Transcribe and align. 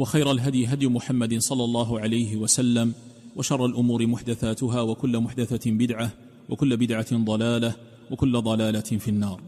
وخير 0.00 0.30
الهدي 0.30 0.66
هدي 0.66 0.88
محمد 0.88 1.38
صلى 1.38 1.64
الله 1.64 2.00
عليه 2.00 2.36
وسلم 2.36 2.94
وشر 3.36 3.66
الأمور 3.66 4.06
محدثاتها 4.06 4.80
وكل 4.80 5.20
محدثة 5.20 5.70
بدعة 5.70 6.12
وكل 6.48 6.76
بدعة 6.76 7.24
ضلالة 7.24 7.76
وكل 8.10 8.40
ضلالة 8.42 8.80
في 8.80 9.08
النار. 9.08 9.40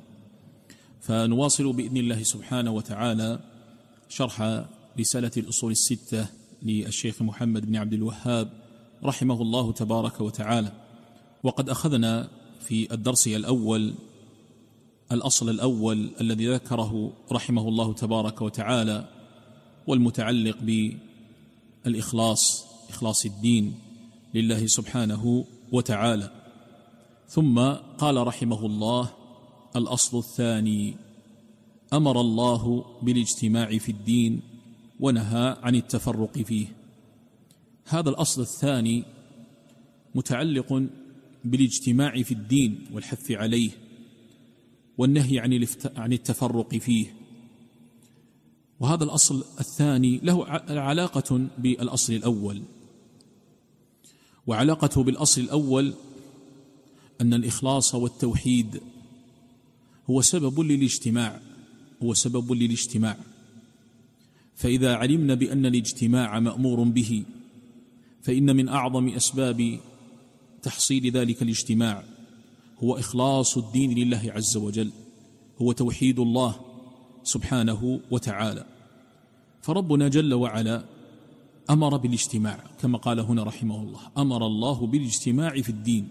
فنواصل 1.00 1.72
بإذن 1.72 1.96
الله 1.96 2.22
سبحانه 2.22 2.70
وتعالى 2.70 3.40
شرح 4.08 4.64
رسالة 5.00 5.30
الأصول 5.36 5.72
الستة 5.72 6.26
للشيخ 6.62 7.22
محمد 7.22 7.66
بن 7.66 7.76
عبد 7.76 7.92
الوهاب 7.92 8.52
رحمه 9.04 9.42
الله 9.42 9.72
تبارك 9.72 10.20
وتعالى. 10.20 10.72
وقد 11.42 11.70
أخذنا 11.70 12.28
في 12.60 12.94
الدرس 12.94 13.28
الأول 13.28 13.94
الأصل 15.12 15.50
الأول 15.50 16.10
الذي 16.20 16.48
ذكره 16.48 17.12
رحمه 17.32 17.68
الله 17.68 17.92
تبارك 17.92 18.42
وتعالى 18.42 19.21
والمتعلق 19.86 20.58
بالإخلاص 21.84 22.66
إخلاص 22.88 23.24
الدين 23.24 23.74
لله 24.34 24.66
سبحانه 24.66 25.44
وتعالى. 25.72 26.32
ثم 27.28 27.58
قال 27.98 28.26
رحمه 28.26 28.66
الله 28.66 29.10
الأصل 29.76 30.18
الثاني 30.18 30.96
أمر 31.92 32.20
الله 32.20 32.84
بالاجتماع 33.02 33.78
في 33.78 33.88
الدين 33.88 34.40
ونهى 35.00 35.56
عن 35.62 35.74
التفرق 35.74 36.38
فيه. 36.38 36.66
هذا 37.84 38.10
الأصل 38.10 38.42
الثاني 38.42 39.04
متعلق 40.14 40.82
بالاجتماع 41.44 42.22
في 42.22 42.32
الدين 42.32 42.84
والحث 42.92 43.30
عليه 43.30 43.70
والنهي 44.98 45.38
عن 45.38 45.66
عن 45.96 46.12
التفرق 46.12 46.76
فيه. 46.76 47.21
وهذا 48.82 49.04
الأصل 49.04 49.44
الثاني 49.60 50.20
له 50.22 50.46
علاقة 50.70 51.48
بالأصل 51.58 52.12
الأول. 52.12 52.62
وعلاقته 54.46 55.02
بالأصل 55.02 55.40
الأول 55.40 55.94
أن 57.20 57.34
الإخلاص 57.34 57.94
والتوحيد 57.94 58.80
هو 60.10 60.20
سبب 60.20 60.60
للاجتماع 60.60 61.40
هو 62.02 62.14
سبب 62.14 62.52
للاجتماع. 62.52 63.16
فإذا 64.56 64.94
علمنا 64.94 65.34
بأن 65.34 65.66
الاجتماع 65.66 66.40
مأمور 66.40 66.82
به 66.82 67.24
فإن 68.22 68.56
من 68.56 68.68
أعظم 68.68 69.08
أسباب 69.08 69.80
تحصيل 70.62 71.10
ذلك 71.10 71.42
الاجتماع 71.42 72.04
هو 72.78 72.98
إخلاص 72.98 73.58
الدين 73.58 73.94
لله 73.98 74.32
عز 74.34 74.56
وجل 74.56 74.90
هو 75.62 75.72
توحيد 75.72 76.18
الله 76.18 76.60
سبحانه 77.22 78.00
وتعالى. 78.10 78.71
فربنا 79.62 80.08
جل 80.08 80.34
وعلا 80.34 80.84
أمر 81.70 81.96
بالاجتماع 81.96 82.64
كما 82.80 82.98
قال 82.98 83.20
هنا 83.20 83.42
رحمه 83.42 83.82
الله 83.82 84.00
أمر 84.18 84.46
الله 84.46 84.86
بالاجتماع 84.86 85.60
في 85.60 85.68
الدين 85.68 86.08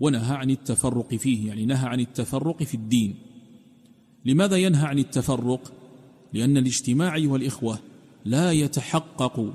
ونهى 0.00 0.36
عن 0.36 0.50
التفرق 0.50 1.14
فيه 1.14 1.48
يعني 1.48 1.66
نهى 1.66 1.88
عن 1.88 2.00
التفرق 2.00 2.62
في 2.62 2.74
الدين. 2.74 3.14
لماذا 4.24 4.56
ينهى 4.56 4.86
عن 4.86 4.98
التفرق؟ 4.98 5.72
لأن 6.32 6.56
الاجتماع 6.56 7.14
أيها 7.14 7.36
الإخوة 7.36 7.78
لا 8.24 8.52
يتحقق 8.52 9.52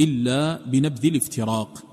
إلا 0.00 0.66
بنبذ 0.66 1.06
الافتراق 1.06 1.84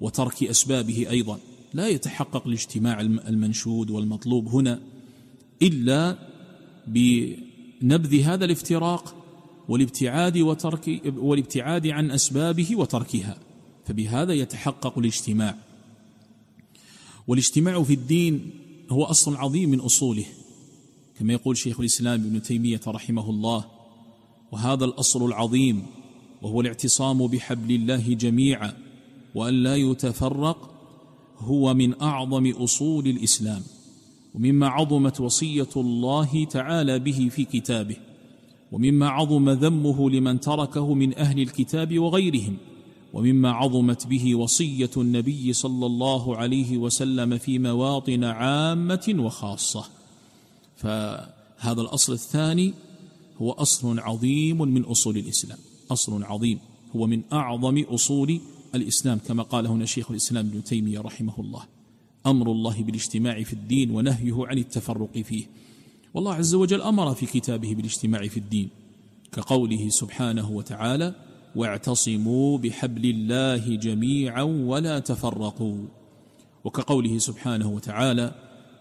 وترك 0.00 0.42
أسبابه 0.44 1.10
أيضا. 1.10 1.38
لا 1.74 1.88
يتحقق 1.88 2.46
الاجتماع 2.46 3.00
المنشود 3.00 3.90
والمطلوب 3.90 4.48
هنا 4.48 4.80
إلا 5.62 6.18
بنبذ 6.86 8.20
هذا 8.20 8.44
الافتراق 8.44 9.19
والابتعاد 9.70 10.38
وترك 10.38 11.02
والابتعاد 11.16 11.86
عن 11.86 12.10
أسبابه 12.10 12.76
وتركها 12.76 13.36
فبهذا 13.84 14.32
يتحقق 14.32 14.98
الاجتماع. 14.98 15.56
والاجتماع 17.28 17.82
في 17.82 17.94
الدين 17.94 18.50
هو 18.90 19.04
أصل 19.04 19.36
عظيم 19.36 19.70
من 19.70 19.80
أصوله 19.80 20.24
كما 21.18 21.32
يقول 21.32 21.56
شيخ 21.56 21.80
الإسلام 21.80 22.20
ابن 22.20 22.42
تيمية 22.42 22.80
رحمه 22.86 23.30
الله 23.30 23.64
وهذا 24.52 24.84
الأصل 24.84 25.26
العظيم 25.26 25.86
وهو 26.42 26.60
الاعتصام 26.60 27.26
بحبل 27.26 27.74
الله 27.74 28.14
جميعا 28.14 28.72
وأن 29.34 29.54
لا 29.54 29.76
يتفرق 29.76 30.70
هو 31.38 31.74
من 31.74 32.02
أعظم 32.02 32.46
أصول 32.46 33.06
الإسلام 33.06 33.62
ومما 34.34 34.68
عظمت 34.68 35.20
وصية 35.20 35.68
الله 35.76 36.44
تعالى 36.44 36.98
به 36.98 37.28
في 37.32 37.44
كتابه. 37.44 38.09
ومما 38.72 39.08
عظم 39.08 39.50
ذمه 39.50 40.10
لمن 40.10 40.40
تركه 40.40 40.94
من 40.94 41.18
أهل 41.18 41.40
الكتاب 41.40 41.98
وغيرهم 41.98 42.56
ومما 43.12 43.50
عظمت 43.50 44.06
به 44.06 44.34
وصية 44.34 44.90
النبي 44.96 45.52
صلى 45.52 45.86
الله 45.86 46.36
عليه 46.36 46.78
وسلم 46.78 47.38
في 47.38 47.58
مواطن 47.58 48.24
عامة 48.24 49.14
وخاصة. 49.18 49.84
فهذا 50.76 51.80
الأصل 51.80 52.12
الثاني 52.12 52.74
هو 53.42 53.52
أصل 53.52 53.98
عظيم 53.98 54.62
من 54.62 54.82
أصول 54.82 55.16
الإسلام. 55.16 55.58
أصل 55.90 56.22
عظيم 56.22 56.58
هو 56.96 57.06
من 57.06 57.22
أعظم 57.32 57.78
أصول 57.78 58.40
الإسلام 58.74 59.18
كما 59.18 59.42
قال 59.42 59.66
هنا 59.66 59.84
شيخ 59.84 60.10
الإسلام 60.10 60.46
ابن 60.46 60.64
تيمية 60.64 61.00
رحمه 61.00 61.34
الله. 61.38 61.62
أمر 62.26 62.52
الله 62.52 62.82
بالاجتماع 62.82 63.42
في 63.42 63.52
الدين 63.52 63.90
ونهيه 63.90 64.46
عن 64.46 64.58
التفرق 64.58 65.18
فيه. 65.18 65.44
والله 66.14 66.34
عز 66.34 66.54
وجل 66.54 66.82
أمر 66.82 67.14
في 67.14 67.26
كتابه 67.26 67.74
بالاجتماع 67.74 68.26
في 68.26 68.36
الدين 68.36 68.68
كقوله 69.32 69.88
سبحانه 69.88 70.50
وتعالى 70.50 71.14
واعتصموا 71.56 72.58
بحبل 72.58 73.10
الله 73.10 73.76
جميعا 73.76 74.42
ولا 74.42 74.98
تفرقوا 74.98 75.86
وكقوله 76.64 77.18
سبحانه 77.18 77.70
وتعالى 77.70 78.34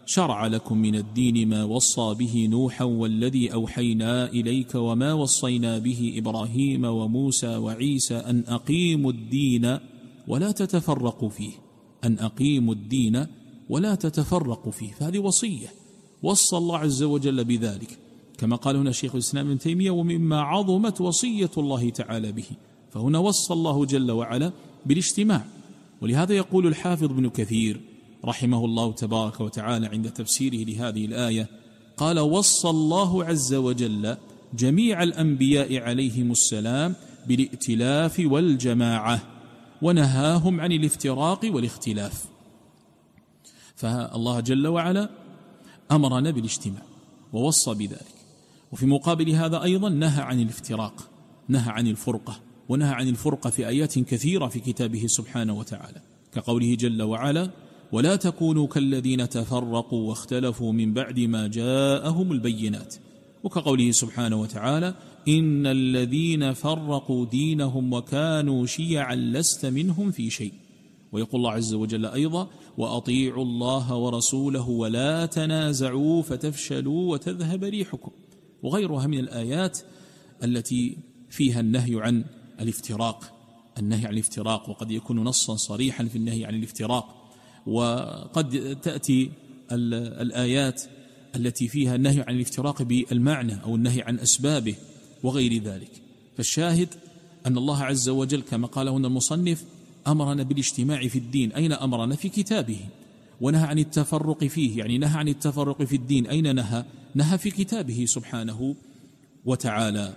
شرع 0.06 0.48
لكم 0.48 0.78
من 0.78 0.96
الدين 0.96 1.50
ما 1.50 1.64
وصى 1.64 2.14
به 2.14 2.48
نوحا 2.52 2.84
والذي 2.84 3.54
أوحينا 3.54 4.26
إليك 4.30 4.76
وما 4.76 5.14
وصينا 5.14 5.78
به 5.78 6.14
إبراهيم 6.18 6.86
وموسى 6.86 7.56
وعيسى 7.58 8.16
أن 8.16 8.44
أقيموا 8.48 9.12
الدين 9.12 9.78
ولا 10.28 10.52
تتفرقوا 10.52 11.30
فيه 11.30 11.52
أن 12.04 12.20
أقيموا 12.20 12.74
الدين 12.74 13.26
ولا 13.70 13.96
تتفرقوا 13.96 14.72
فيه. 14.72 14.92
فهذه 14.92 15.20
وصية. 15.20 15.68
وصى 16.24 16.58
الله 16.58 16.78
عز 16.78 17.04
وجل 17.04 17.44
بذلك. 17.44 17.98
كما 18.38 18.56
قال 18.56 18.76
هنا 18.76 18.92
شيخ 18.92 19.14
الإسلام 19.14 19.48
ابن 19.48 19.60
تيمية 19.60 19.92
ومما 19.92 20.42
عظمت 20.42 21.02
وصية 21.02 21.52
الله 21.58 21.90
تعالى 21.90 22.32
به. 22.32 22.46
فهنا 22.92 23.20
وصى 23.20 23.54
الله 23.54 23.86
جل 23.86 24.12
وعلا 24.12 24.52
بالاجتماع. 24.86 25.46
ولهذا 26.02 26.34
يقول 26.34 26.68
الحافظ 26.68 27.08
بن 27.08 27.30
كثير 27.30 27.82
رحمه 28.26 28.66
الله 28.66 28.92
تبارك 28.92 29.42
وتعالى 29.42 29.88
عند 29.88 30.10
تفسيره 30.10 30.70
لهذه 30.70 31.06
الآية 31.06 31.48
قال 31.98 32.20
وصى 32.20 32.70
الله 32.70 33.26
عز 33.26 33.54
وجل 33.54 34.18
جميع 34.54 35.04
الأنبياء 35.04 35.78
عليهم 35.78 36.32
السلام 36.32 36.96
بالائتلاف 37.28 38.22
والجماعة 38.26 39.22
ونهاهم 39.82 40.62
عن 40.62 40.72
الافتراق 40.72 41.40
والاختلاف. 41.44 42.26
فالله 43.76 44.40
جل 44.40 44.68
وعلا 44.68 45.10
أمرنا 45.92 46.32
بالاجتماع 46.32 46.84
ووصى 47.34 47.74
بذلك. 47.74 48.20
وفي 48.72 48.86
مقابل 48.86 49.30
هذا 49.30 49.64
أيضا 49.64 49.90
نهى 49.90 50.22
عن 50.22 50.40
الافتراق 50.40 51.10
نهى 51.48 51.72
عن 51.72 51.88
الفرقة 51.88 52.40
ونهى 52.70 52.94
عن 52.94 53.08
الفرقة 53.08 53.50
في 53.50 53.68
آيات 53.68 54.00
كثيرة 54.00 54.48
في 54.48 54.60
كتابه 54.60 55.08
سبحانه 55.08 55.54
وتعالى 55.54 56.02
كقوله 56.34 56.76
جل 56.76 57.02
وعلا 57.02 57.50
ولا 57.92 58.16
تكونوا 58.16 58.68
كالذين 58.68 59.30
تفرقوا 59.30 60.10
واختلفوا 60.10 60.74
من 60.74 60.94
بعد 60.94 61.20
ما 61.20 61.48
جاءهم 61.48 62.32
البينات 62.32 62.96
وكقوله 63.44 63.92
سبحانه 63.92 64.42
وتعالى 64.42 64.94
إن 65.28 65.68
الذين 65.68 66.54
فرقوا 66.54 67.26
دينهم 67.26 67.94
وكانوا 67.94 68.66
شيعا 68.66 69.16
لست 69.16 69.66
منهم 69.66 70.12
في 70.12 70.30
شيء 70.30 70.54
ويقول 71.12 71.42
الله 71.42 71.52
عز 71.52 71.74
وجل 71.74 72.06
أيضا 72.06 72.50
وأطيعوا 72.78 73.44
الله 73.44 73.96
ورسوله 73.96 74.70
ولا 74.70 75.26
تنازعوا 75.26 76.22
فتفشلوا 76.22 77.12
وتذهب 77.12 77.64
ريحكم. 77.64 78.12
وغيرها 78.64 79.08
من 79.08 79.20
الآيات 79.20 79.80
التي 80.44 80.98
فيها 81.30 81.60
النهي 81.60 82.02
عن 82.02 82.26
الافتراق 82.60 83.34
النهي 83.78 84.06
عن 84.06 84.14
الافتراق 84.14 84.70
وقد 84.70 84.92
يكون 84.92 85.20
نصا 85.20 85.56
صريحا 85.56 86.04
في 86.04 86.16
النهي 86.16 86.46
عن 86.46 86.56
الافتراق. 86.56 87.32
وقد 87.68 88.80
تأتي 88.82 89.32
الآيات 89.72 90.84
التي 91.36 91.68
فيها 91.68 91.96
النهي 91.96 92.22
عن 92.22 92.36
الافتراق 92.36 92.82
بالمعنى 92.82 93.64
أو 93.64 93.76
النهي 93.76 94.02
عن 94.02 94.20
أسبابه 94.20 94.76
وغير 95.24 95.64
ذلك. 95.64 96.02
فالشاهد 96.38 96.90
أن 97.46 97.58
الله 97.58 97.84
عز 97.84 98.10
وجل 98.10 98.42
كما 98.42 98.68
قال 98.68 98.88
هنا 98.88 99.08
المصنف 99.08 99.66
أمرنا 100.10 100.44
بالاجتماع 100.44 101.08
في 101.08 101.20
الدين؟ 101.20 101.52
أين 101.52 101.74
أمرنا؟ 101.74 102.16
في 102.16 102.30
كتابه. 102.30 102.80
ونهى 103.42 103.64
عن 103.64 103.80
التفرق 103.80 104.44
فيه 104.44 104.78
يعني 104.78 104.98
نهى 104.98 105.18
عن 105.18 105.28
التفرق 105.28 105.84
في 105.84 105.96
الدين. 105.96 106.28
أين 106.28 106.56
نهى؟ 106.56 106.86
نهى 107.16 107.38
في 107.38 107.52
كتابه 107.52 108.06
سبحانه 108.06 108.76
وتعالى. 109.46 110.14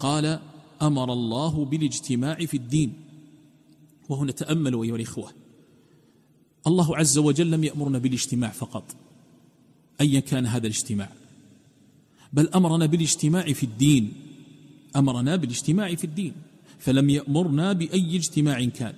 قال 0.00 0.40
أمر 0.82 1.12
الله 1.12 1.64
بالاجتماع 1.64 2.34
في 2.34 2.56
الدين. 2.56 2.92
وهنا 4.08 4.32
تأملوا 4.32 4.84
أيها 4.84 4.96
الإخوة. 4.96 5.30
الله 6.66 6.96
عز 6.96 7.18
وجل 7.18 7.50
لم 7.50 7.64
يأمرنا 7.64 7.98
بالاجتماع 7.98 8.50
فقط. 8.50 8.96
ايا 10.00 10.20
كان 10.20 10.46
هذا 10.46 10.66
الاجتماع. 10.66 11.08
بل 12.32 12.48
أمرنا 12.48 12.86
بالاجتماع 12.86 13.52
في 13.52 13.62
الدين. 13.62 14.12
أمرنا 14.96 15.36
بالاجتماع 15.36 15.94
في 15.94 16.04
الدين. 16.04 16.32
فلم 16.78 17.10
يأمرنا 17.10 17.72
بأي 17.72 18.16
اجتماع 18.16 18.64
كان. 18.64 18.94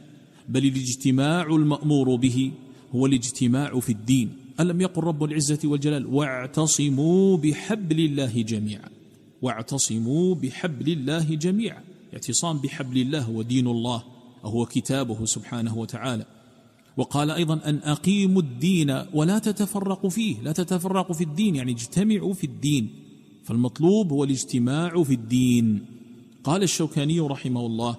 بل 0.48 0.64
الاجتماع 0.64 1.46
المأمور 1.46 2.16
به 2.16 2.52
هو 2.94 3.06
الاجتماع 3.06 3.80
في 3.80 3.92
الدين. 3.92 4.32
ألم 4.60 4.80
يقل 4.80 5.02
رب 5.02 5.24
العزة 5.24 5.58
والجلال؟ 5.64 6.06
واعتصموا 6.06 7.36
بحبل 7.36 8.00
الله 8.00 8.42
جميعا. 8.42 8.88
واعتصموا 9.42 10.34
بحبل 10.34 10.92
الله 10.92 11.34
جميعا. 11.34 11.82
اعتصام 12.12 12.58
بحبل 12.58 13.00
الله 13.00 13.20
هو 13.20 13.42
دين 13.42 13.66
الله 13.66 14.02
وهو 14.44 14.66
كتابه 14.66 15.24
سبحانه 15.24 15.78
وتعالى. 15.78 16.26
وقال 16.96 17.30
أيضا 17.30 17.54
أن 17.54 17.76
أقيموا 17.76 18.42
الدين 18.42 19.02
ولا 19.14 19.38
تتفرقوا 19.38 20.10
فيه 20.10 20.42
لا 20.42 20.52
تتفرقوا 20.52 21.14
في 21.14 21.24
الدين 21.24 21.56
يعني 21.56 21.72
اجتمعوا 21.72 22.34
في 22.34 22.44
الدين. 22.44 22.90
فالمطلوب 23.44 24.12
هو 24.12 24.24
الاجتماع 24.24 25.02
في 25.02 25.14
الدين. 25.14 25.86
قال 26.44 26.62
الشوكاني 26.62 27.20
رحمه 27.20 27.66
الله 27.66 27.96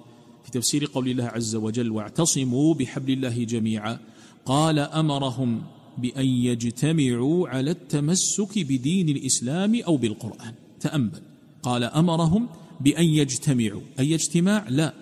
في 0.48 0.58
تفسير 0.58 0.90
قول 0.94 1.08
الله 1.08 1.24
عز 1.24 1.56
وجل 1.56 1.90
واعتصموا 1.90 2.74
بحبل 2.74 3.12
الله 3.12 3.44
جميعا 3.44 3.98
قال 4.46 4.78
أمرهم 4.78 5.62
بأن 5.98 6.26
يجتمعوا 6.26 7.48
على 7.48 7.70
التمسك 7.70 8.58
بدين 8.58 9.08
الإسلام 9.08 9.80
أو 9.86 9.96
بالقرآن 9.96 10.54
تأمل. 10.80 11.22
قال 11.62 11.84
أمرهم 11.84 12.48
بأن 12.80 13.04
يجتمعوا 13.04 13.80
أي 13.98 14.14
اجتماع؟ 14.14 14.68
لا. 14.68 14.94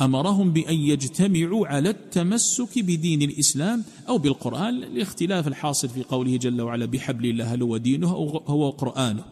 أمرهم 0.00 0.52
بأن 0.52 0.74
يجتمعوا 0.74 1.66
على 1.66 1.90
التمسك 1.90 2.78
بدين 2.78 3.22
الإسلام 3.22 3.84
أو 4.08 4.18
بالقرآن 4.18 4.82
الاختلاف 4.82 5.48
الحاصل 5.48 5.88
في 5.88 6.02
قوله 6.02 6.36
جل 6.36 6.60
وعلا 6.62 6.86
بحبل 6.86 7.26
الله 7.26 7.54
هل 7.54 7.62
هو 7.62 7.76
دينه 7.76 8.12
أو 8.14 8.42
هو 8.46 8.70
قرآنه 8.70 9.24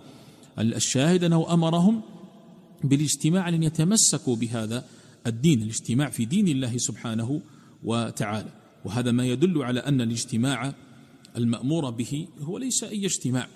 الشاهد 0.58 1.24
أنه 1.24 1.54
أمرهم 1.54 2.00
بالاجتماع 2.84 3.48
ان 3.48 3.62
يتمسكوا 3.62 4.36
بهذا 4.36 4.84
الدين 5.26 5.62
الاجتماع 5.62 6.10
في 6.10 6.24
دين 6.24 6.48
الله 6.48 6.78
سبحانه 6.78 7.40
وتعالى. 7.84 8.52
وهذا 8.84 9.10
ما 9.10 9.26
يدل 9.26 9.62
على 9.62 9.80
أن 9.80 10.00
الاجتماع 10.00 10.74
المأمور 11.36 11.90
به 11.90 12.28
هو 12.40 12.58
ليس 12.58 12.84
أي 12.84 13.06
اجتماع 13.06 13.48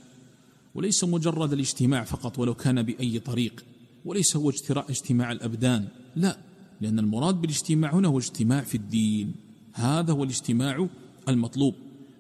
وليس 0.75 1.05
مجرد 1.05 1.53
الاجتماع 1.53 2.05
فقط 2.05 2.39
ولو 2.39 2.55
كان 2.55 2.83
بأي 2.83 3.19
طريق 3.19 3.65
وليس 4.05 4.37
هو 4.37 4.51
اجتماع 4.91 5.33
الأبدان 5.33 5.89
لا 6.17 6.39
لأن 6.81 6.99
المراد 6.99 7.41
بالاجتماع 7.41 7.95
هنا 7.95 8.09
هو 8.09 8.19
اجتماع 8.19 8.61
في 8.61 8.75
الدين. 8.75 9.35
هذا 9.73 10.13
هو 10.13 10.25
الاجتماع 10.25 10.89
المطلوب. 11.29 11.75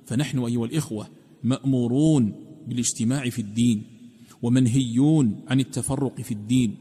فنحن 0.06 0.38
أيها 0.38 0.66
الإخوة 0.66 1.08
مأمورون 1.44 2.32
بالاجتماع 2.68 3.30
في 3.30 3.38
الدين 3.38 3.82
ومنهيون 4.42 5.40
عن 5.48 5.60
التفرق 5.60 6.20
في 6.20 6.32
الدين. 6.32 6.76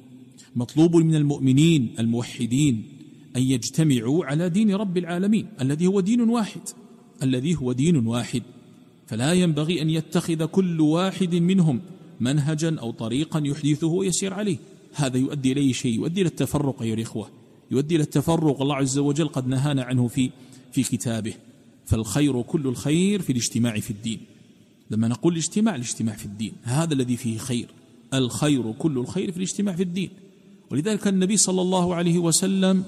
مطلوب 0.56 0.95
من 0.95 1.16
المؤمنين 1.16 1.95
الموحدين 2.00 2.84
أن 3.36 3.42
يجتمعوا 3.42 4.25
على 4.25 4.50
دين 4.50 4.75
رب 4.75 4.98
العالمين 4.98 5.48
الذي 5.62 5.88
هو 5.88 6.00
دين 6.00 6.22
واحد 6.22 6.62
الذي 7.24 7.56
هو 7.56 7.72
دين 7.72 8.07
واحد. 8.07 8.44
فلا 9.07 9.34
ينبغي 9.34 9.81
أن 9.81 9.90
يتخذ 9.90 10.45
كل 10.45 10.81
واحد 10.81 11.36
منهم 11.36 11.81
منهجا 12.19 12.80
أو 12.80 12.92
طريقا 12.92 13.42
يحدثه 13.45 13.88
ويسير 13.88 14.34
عليه. 14.34 14.57
هذا 14.94 15.18
يؤدي 15.18 15.51
إليه 15.51 15.74
شيء؟ 15.74 15.95
يؤدي 15.95 16.22
إلى 16.22 16.30
التفرق 16.30 16.81
أيها 16.81 16.94
الإخوة. 16.94 17.30
يؤدي 17.72 17.95
إلى 17.95 18.04
التفرق. 18.04 18.62
الله 18.62 18.75
عز 18.75 18.98
وجل 18.98 19.28
قد 19.28 19.48
نهانا 19.48 19.84
عنه 19.84 20.07
في 20.07 20.30
في 20.72 20.84
كتابه. 20.84 21.34
فالخير 21.86 22.42
كل 22.42 22.68
الخير 22.68 23.22
في 23.22 23.30
الاجتماع 23.30 23.80
في 23.80 23.92
الدين. 23.92 24.19
لما 24.92 25.07
نقول 25.07 25.34
الاجتماع 25.34 25.75
الاجتماع 25.75 26.16
في 26.16 26.25
الدين. 26.25 26.54
هذا 26.63 26.94
الذي 26.94 27.18
فيه 27.18 27.38
خير. 27.38 27.68
الخير 28.13 28.72
كل 28.72 28.98
الخير 28.98 29.31
في 29.31 29.38
الاجتماع 29.38 29.75
في 29.75 29.84
الدين. 29.84 30.10
ولذلك 30.73 31.07
النبي 31.07 31.37
صلى 31.37 31.61
الله 31.61 31.95
عليه 31.95 32.19
وسلم 32.19 32.83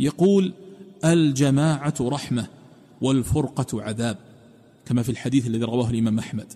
يقول 0.00 0.52
الجماعة 1.04 1.94
رحمة 2.00 2.46
والفرقة 3.00 3.82
عذاب 3.82 4.16
كما 4.86 5.02
في 5.02 5.08
الحديث 5.08 5.46
الذي 5.46 5.64
رواه 5.64 5.90
الإمام 5.90 6.18
أحمد. 6.18 6.52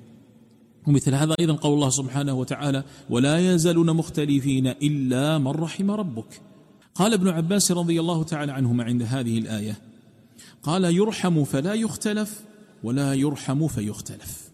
ومثل 0.86 1.14
هذا 1.14 1.34
أيضا 1.40 1.54
قول 1.54 1.74
الله 1.74 1.90
سبحانه 1.90 2.34
وتعالى 2.34 2.84
ولا 3.10 3.54
يزالون 3.54 3.90
مختلفين 3.90 4.66
إلا 4.66 5.38
من 5.38 5.46
رحم 5.46 5.90
ربك. 5.90 6.40
قال 6.94 7.12
ابن 7.12 7.28
عباس 7.28 7.72
رضي 7.72 8.00
الله 8.00 8.22
تعالى 8.22 8.52
عنهما 8.52 8.84
عند 8.84 9.02
هذه 9.02 9.38
الآية 9.38 9.78
قال 10.62 10.84
يرحم 10.84 11.44
فلا 11.44 11.74
يختلف 11.74 12.40
ولا 12.84 13.14
يرحم 13.14 13.68
فيختلف. 13.68 14.50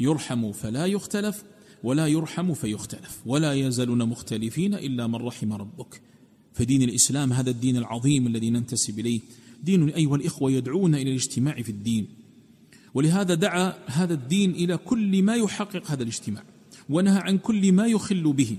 يرحم 0.00 0.52
فلا 0.52 0.86
يختلف 0.86 1.44
ولا 1.84 2.06
يرحم 2.06 2.54
فيختلف 2.54 3.20
ولا 3.26 3.52
يزالون 3.52 4.08
مختلفين 4.08 4.74
إلا 4.74 5.06
من 5.06 5.14
رحم 5.14 5.52
ربك. 5.52 6.00
فدين 6.52 6.82
الإسلام 6.82 7.32
هذا 7.32 7.50
الدين 7.50 7.76
العظيم 7.76 8.26
الذي 8.26 8.50
ننتسب 8.50 8.98
إليه. 8.98 9.20
دين 9.62 9.88
أيها 9.88 10.16
الإخوة 10.16 10.50
يدعونا 10.50 10.98
إلى 10.98 11.10
الاجتماع 11.10 11.62
في 11.62 11.68
الدين. 11.68 12.06
ولهذا 12.94 13.34
دعا 13.34 13.74
هذا 13.86 14.14
الدين 14.14 14.50
إلى 14.50 14.76
كل 14.76 15.22
ما 15.22 15.36
يحقق 15.36 15.90
هذا 15.90 16.02
الاجتماع. 16.02 16.42
ونهى 16.90 17.18
عن 17.18 17.38
كل 17.38 17.72
ما 17.72 17.86
يخل 17.86 18.32
به. 18.32 18.56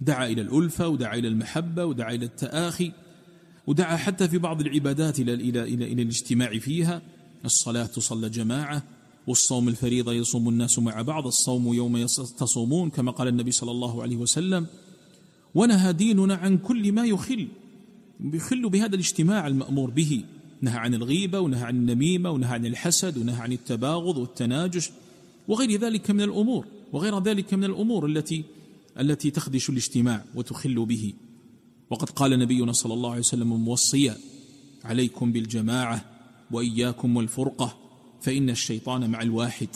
دعا 0.00 0.26
إلى 0.26 0.42
الألفة 0.42 0.88
ودعا 0.88 1.14
إلى 1.16 1.28
المحبة 1.28 1.84
ودعا 1.84 2.14
إلى 2.14 2.24
التآخي 2.24 2.92
ودعا 3.66 3.96
حتى 3.96 4.28
في 4.28 4.38
بعض 4.38 4.60
العبادات 4.60 5.20
إلى, 5.20 5.34
إلى, 5.34 5.62
إلى, 5.62 5.92
إلى 5.92 6.02
الاجتماع 6.02 6.58
فيها. 6.58 7.02
الصلاة 7.44 7.86
تصلى 7.86 8.28
جماعة 8.28 8.82
والصوم 9.28 9.68
الفريضة 9.68 10.12
يصوم 10.12 10.48
الناس 10.48 10.78
مع 10.78 11.02
بعض 11.02 11.26
الصوم 11.26 11.74
يوم 11.74 12.06
تصومون 12.38 12.90
كما 12.90 13.10
قال 13.12 13.28
النبي 13.28 13.50
صلى 13.50 13.70
الله 13.70 14.02
عليه 14.02 14.16
وسلم 14.16 14.66
ونهى 15.54 15.92
ديننا 15.92 16.34
عن 16.34 16.58
كل 16.58 16.92
ما 16.92 17.06
يخل 17.06 17.48
يخل 18.20 18.68
بهذا 18.68 18.94
الاجتماع 18.94 19.46
المأمور 19.46 19.90
به 19.90 20.24
نهى 20.62 20.76
عن 20.76 20.94
الغيبة 20.94 21.40
ونهى 21.40 21.64
عن 21.64 21.76
النميمة 21.76 22.30
ونهى 22.30 22.54
عن 22.54 22.66
الحسد 22.66 23.18
ونهى 23.18 23.40
عن 23.40 23.52
التباغض 23.52 24.16
والتناجش 24.16 24.90
وغير 25.48 25.80
ذلك 25.80 26.10
من 26.10 26.20
الأمور 26.20 26.66
وغير 26.92 27.22
ذلك 27.22 27.54
من 27.54 27.64
الأمور 27.64 28.06
التي 28.06 28.44
التي 28.98 29.30
تخدش 29.30 29.70
الاجتماع 29.70 30.24
وتخل 30.34 30.86
به. 30.86 31.12
وقد 31.90 32.10
قال 32.10 32.38
نبينا 32.38 32.72
صلى 32.72 32.94
الله 32.94 33.10
عليه 33.10 33.20
وسلم 33.20 33.52
موصيا 33.52 34.16
عليكم 34.84 35.32
بالجماعة 35.32 36.04
وإياكم 36.50 37.16
والفرقة 37.16 37.87
فإن 38.20 38.50
الشيطان 38.50 39.10
مع 39.10 39.22
الواحد 39.22 39.68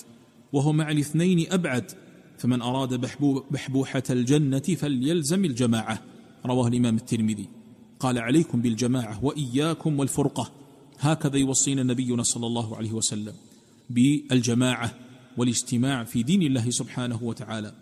وهو 0.53 0.73
مع 0.73 0.91
الاثنين 0.91 1.53
أبعد 1.53 1.93
فمن 2.39 2.63
أراد 2.63 2.95
بحبوحة 3.51 4.03
الجنة 4.11 4.59
فليلزم 4.59 5.45
الجماعة. 5.45 6.03
رواه 6.47 6.69
الإمام 6.69 6.97
الترمذي. 6.97 7.49
قال 8.01 8.19
عليكم 8.19 8.63
بالجماعة 8.63 9.25
وإياكم 9.25 9.99
والفرقة. 9.99 10.53
هكذا 10.99 11.37
يوصينا 11.37 11.83
نبينا 11.83 12.23
صلى 12.23 12.47
الله 12.47 12.77
عليه 12.77 12.93
وسلم 12.93 13.35
بالجماعة 13.91 14.95
والاجتماع 15.37 16.05
في 16.05 16.23
دين 16.23 16.43
الله 16.43 16.71
سبحانه 16.71 17.23
وتعالى. 17.23 17.75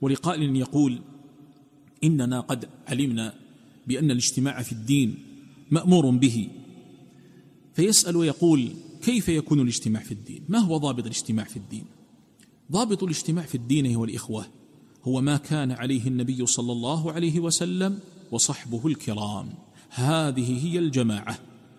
ولقائل 0.00 0.56
يقول 0.56 1.00
إننا 2.04 2.40
قد 2.40 2.68
علمنا 2.88 3.34
بأن 3.86 4.10
الاجتماع 4.10 4.62
في 4.62 4.72
الدين 4.72 5.18
مأمور 5.70 6.10
به. 6.10 6.48
فيسأل 7.74 8.16
ويقول 8.16 8.68
كيف 9.04 9.28
يكون 9.28 9.60
الاجتماع 9.60 10.02
في 10.02 10.12
الدين؟ 10.12 10.44
ما 10.48 10.58
هو 10.58 10.76
ضابط 10.76 11.04
الاجتماع 11.04 11.44
في 11.44 11.56
الدين؟ 11.56 11.84
ضابط 12.72 13.02
الاجتماع 13.02 13.44
في 13.44 13.54
الدين 13.54 13.86
أيها 13.86 14.04
الإخوة 14.04 14.46
هو 15.04 15.20
ما 15.20 15.36
كان 15.36 15.72
عليه 15.72 16.06
النبي 16.06 16.46
صلى 16.46 16.72
الله 16.72 17.12
عليه 17.12 17.40
وسلم 17.40 17.98
وصحبه 18.30 18.86
الكرام. 18.86 19.54
هذه 19.90 20.66
هي 20.66 20.78
الجماعة. 20.78 21.38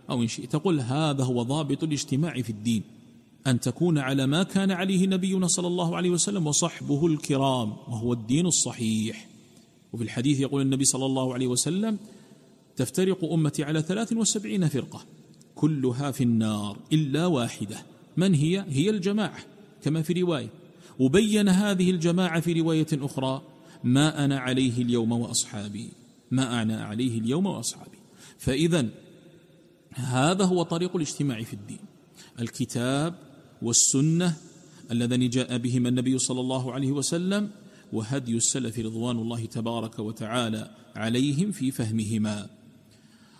أو 0.10 0.22
إن 0.22 0.28
شئت 0.28 0.52
تقول 0.52 0.80
هذا 0.80 1.24
هو 1.24 1.44
ضابط 1.44 1.84
الاجتماع 1.84 2.42
في 2.42 2.50
الدين. 2.50 2.84
أن 3.48 3.60
تكون 3.60 3.98
على 3.98 4.28
ما 4.28 4.44
كان 4.44 4.72
عليه 4.72 5.08
نبينا 5.08 5.48
صلى 5.48 5.68
الله 5.68 5.96
عليه 5.96 6.10
وسلم 6.10 6.48
وصحبه 6.48 7.08
الكرام. 7.08 7.70
وهو 7.70 8.14
الدين 8.14 8.46
الصحيح. 8.46 9.28
وفي 9.94 10.04
الحديث 10.04 10.40
يقول 10.40 10.62
النبي 10.62 10.86
صلى 10.86 11.06
الله 11.06 11.34
عليه 11.34 11.48
وسلم 11.48 11.98
تفترق 12.76 13.24
أمتي 13.24 13.64
على 13.64 13.82
ثلاث 13.82 14.14
وسبعين 14.14 14.68
فرقة. 14.68 15.06
كلها 15.56 16.12
في 16.12 16.24
النار 16.24 16.78
إلا 16.94 17.26
واحدة. 17.26 17.78
من 18.18 18.34
هي؟ 18.34 18.66
هي 18.70 18.90
الجماعة 18.90 19.40
كما 19.84 20.02
في 20.02 20.14
رواية. 20.14 20.50
وبين 21.00 21.50
هذه 21.50 21.92
الجماعة 21.92 22.40
في 22.40 22.62
رواية 22.62 22.88
أخرى 22.94 23.42
ما 23.84 24.26
أنا 24.26 24.40
عليه 24.40 24.82
اليوم 24.82 25.12
وأصحابي. 25.12 25.90
ما 26.32 26.62
أنا 26.62 26.84
عليه 26.84 27.20
اليوم 27.20 27.46
وأصحابي. 27.46 27.98
فإذا 28.38 28.88
هذا 29.94 30.46
هو 30.46 30.64
طريق 30.64 30.96
الاجتماع 30.96 31.44
في 31.44 31.54
الدين. 31.54 31.80
الكتاب 32.40 33.16
والسنة 33.62 34.38
اللذان 34.92 35.30
جاء 35.30 35.58
بهما 35.58 35.90
النبي 35.90 36.18
صلى 36.18 36.40
الله 36.40 36.74
عليه 36.74 36.92
وسلم 36.92 37.50
وهدي 37.94 38.38
السلف 38.38 38.80
رضوان 38.80 39.18
الله 39.18 39.46
تبارك 39.46 40.00
وتعالى 40.00 40.72
عليهم 40.96 41.52
في 41.52 41.72
فهمهما. 41.72 42.50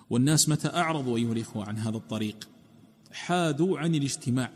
والناس 0.10 0.50
متى 0.50 0.68
أعرضوا 0.68 1.18
أيها 1.18 1.34
الإخوة 1.34 1.66
عن 1.66 1.78
هذا 1.78 1.98
الطريق؟ 1.98 2.50
حادوا 3.12 3.80
عن 3.80 3.96
الاجتماع. 3.96 4.52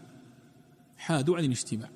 حادوا 0.98 1.38
عن 1.38 1.46
الاجتماع. 1.46 1.90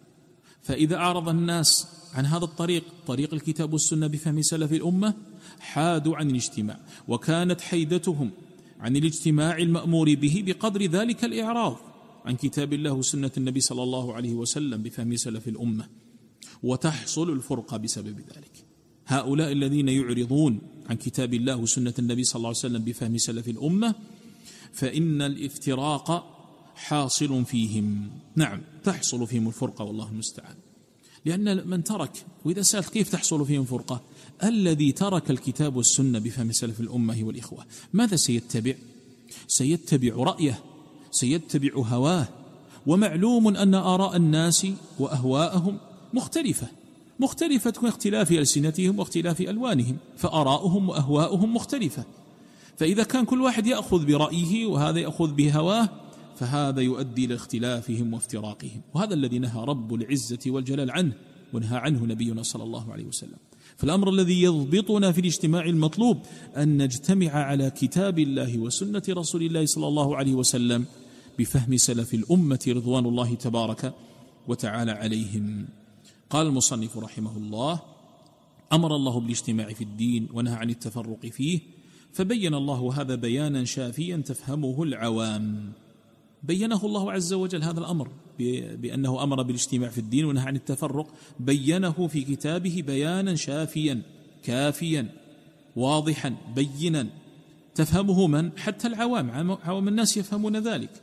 فإذا 0.62 0.96
أعرض 0.96 1.30
الناس 1.30 1.88
عن 2.14 2.26
هذا 2.26 2.44
الطريق 2.44 2.84
طريق 3.08 3.34
الكتاب 3.34 3.74
والسنة 3.74 4.08
بفهم 4.08 4.42
سلف 4.42 4.74
الأمة 4.74 5.14
حادوا 5.60 6.16
عن 6.16 6.30
الاجتماع. 6.30 6.80
وكانت 7.08 7.62
حيدتهم 7.62 8.32
عن 8.80 8.96
الاجتماع 8.96 9.58
المأمور 9.58 10.16
به 10.16 10.44
بقدر 10.46 10.86
ذلك 10.86 11.26
الإعراض 11.26 11.78
عن 12.26 12.36
كتاب 12.36 12.74
الله 12.74 12.92
وسنة 12.92 13.32
النبي 13.38 13.60
صلى 13.60 13.84
الله 13.84 14.14
عليه 14.14 14.34
وسلم 14.34 14.84
بفهم 14.84 15.16
سلف 15.16 15.48
الأمة. 15.48 15.88
وتحصل 16.64 17.30
الفرقة 17.30 17.78
بسبب 17.78 18.20
ذلك. 18.20 18.66
هؤلاء 19.08 19.52
الذين 19.52 19.90
يعرضون 19.90 20.62
عن 20.90 20.96
كتاب 20.96 21.34
الله 21.34 21.56
وسنة 21.56 21.94
النبي 22.00 22.24
صلى 22.24 22.36
الله 22.36 22.48
عليه 22.48 22.58
وسلم 22.58 22.84
بفهم 22.84 23.18
سلف 23.18 23.48
الأمة 23.48 23.96
فإن 24.74 25.22
الافتراق 25.22 26.34
حاصل 26.76 27.46
فيهم. 27.46 28.10
نعم 28.36 28.62
تحصل 28.84 29.28
فيهم 29.28 29.48
الفرقة 29.48 29.86
والله 29.86 30.10
المستعان. 30.10 30.56
لأن 31.26 31.68
من 31.68 31.84
ترك 31.84 32.26
وإذا 32.46 32.62
سألت 32.62 32.90
كيف 32.90 33.10
تحصل 33.10 33.46
فيهم 33.46 33.66
فرقة؟ 33.66 34.02
الذي 34.44 34.92
ترك 34.92 35.32
الكتاب 35.32 35.76
والسنة 35.76 36.20
بفهم 36.20 36.52
سلف 36.52 36.80
الأمة 36.80 37.24
والإخوة. 37.24 37.66
ماذا 37.94 38.16
سيتبع؟ 38.16 38.74
سيتبع 39.48 40.16
رأيه 40.16 40.60
سيتبع 41.12 41.74
هواه. 41.76 42.28
ومعلوم 42.88 43.48
أن 43.58 43.76
آراء 43.76 44.16
الناس 44.16 44.68
وأهواءهم 45.00 45.78
مختلفة. 46.14 46.68
مختلفة 47.20 47.74
اختلاف 47.84 48.32
ألسنتهم 48.32 49.00
واختلاف 49.00 49.42
ألوانهم 49.42 49.98
فآراؤهم 50.18 50.90
وأهواؤهم 50.90 51.54
مختلفة. 51.54 52.06
فإذا 52.78 53.04
كان 53.04 53.26
كل 53.26 53.42
واحد 53.42 53.68
يأخذ 53.68 54.06
برأيه 54.06 54.66
وهذا 54.66 55.00
يأخذ 55.00 55.34
بهواه 55.34 55.90
فهذا 56.36 56.82
يؤدي 56.82 57.26
إلى 57.26 57.36
اختلافهم 57.36 58.14
وافتراقهم. 58.14 58.82
وهذا 58.94 59.14
الذي 59.14 59.40
نهى 59.40 59.66
رب 59.66 59.94
العزة 59.94 60.40
والجلال 60.48 60.92
عنه 60.92 61.14
ونهى 61.54 61.78
عنه 61.78 62.06
نبينا 62.06 62.44
صلى 62.44 62.64
الله 62.64 62.92
عليه 62.94 63.06
وسلم. 63.06 63.38
فالأمر 63.78 64.10
الذي 64.10 64.42
يضبطنا 64.42 65.12
في 65.12 65.22
الاجتماع 65.22 65.66
المطلوب 65.66 66.18
أن 66.58 66.84
نجتمع 66.84 67.30
على 67.32 67.70
كتاب 67.70 68.20
الله 68.20 68.58
وسنة 68.58 69.04
رسول 69.10 69.44
الله 69.44 69.66
صلى 69.66 69.88
الله 69.88 70.18
عليه 70.18 70.34
وسلم 70.34 70.86
بفهم 71.40 71.78
سلف 71.78 72.14
الأمة 72.14 72.60
رضوان 72.68 73.06
الله 73.06 73.36
تبارك 73.36 73.94
وتعالى 74.48 74.92
عليهم. 74.92 75.66
قال 76.34 76.48
المصنف 76.48 76.98
رحمه 76.98 77.38
الله 77.38 77.80
أمر 78.74 78.96
الله 78.96 79.20
بالاجتماع 79.20 79.74
في 79.74 79.84
الدين 79.84 80.28
ونهى 80.34 80.54
عن 80.54 80.70
التفرق 80.70 81.26
فيه 81.26 81.60
فبين 82.14 82.54
الله 82.54 83.02
هذا 83.02 83.16
بيانا 83.16 83.66
شافيا 83.66 84.18
تفهمه 84.18 84.84
العوام. 84.84 85.72
بينه 86.44 86.86
الله 86.86 87.12
عز 87.12 87.34
وجل 87.34 87.64
هذا 87.64 87.80
الأمر 87.80 88.10
بأنه 88.76 89.24
أمر 89.24 89.44
بالاجتماع 89.44 89.90
في 89.90 89.98
الدين 89.98 90.26
ونهى 90.26 90.44
عن 90.44 90.56
التفرق 90.56 91.08
بينه 91.40 92.08
في 92.08 92.22
كتابه 92.22 92.84
بيانا 92.88 93.36
شافيا 93.36 94.02
كافيا 94.44 95.10
واضحا 95.76 96.36
بينا. 96.56 97.08
تفهمه 97.76 98.28
من؟ 98.28 98.58
حتى 98.58 98.88
العوام 98.88 99.58
عوام 99.64 99.88
الناس 99.88 100.18
يفهمون 100.18 100.58
ذلك. 100.58 101.02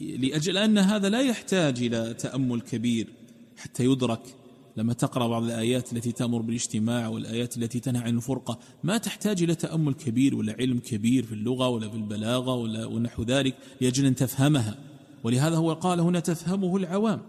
لأجل 0.00 0.56
أن 0.58 0.78
هذا 0.78 1.08
لا 1.08 1.20
يحتاج 1.20 1.82
إلى 1.82 2.14
تأمل 2.14 2.60
كبير 2.60 3.08
حتى 3.56 3.84
يدرك 3.84 4.43
لما 4.76 4.92
تقرأ 4.92 5.28
بعض 5.28 5.42
الآيات 5.42 5.92
التي 5.92 6.12
تأمر 6.12 6.42
بالاجتماع 6.42 7.08
والآيات 7.08 7.56
التي 7.56 7.80
تنهى 7.80 8.02
عن 8.02 8.16
الفرقة 8.16 8.58
ما 8.84 8.98
تحتاج 8.98 9.42
إلى 9.42 9.54
تأمل 9.54 9.94
كبير 9.94 10.34
ولا 10.34 10.56
علم 10.58 10.78
كبير 10.78 11.24
في 11.24 11.32
اللغة 11.32 11.68
ولا 11.68 11.88
في 11.88 11.96
البلاغة 11.96 12.54
ولا 12.54 12.86
ونحو 12.86 13.22
ذلك 13.22 13.56
لأجل 13.80 14.06
أن 14.06 14.14
تفهمها. 14.14 14.78
ولهذا 15.24 15.56
هو 15.56 15.72
قال 15.72 16.00
هنا 16.00 16.20
تفهمه 16.20 16.76
العوام 16.76 17.20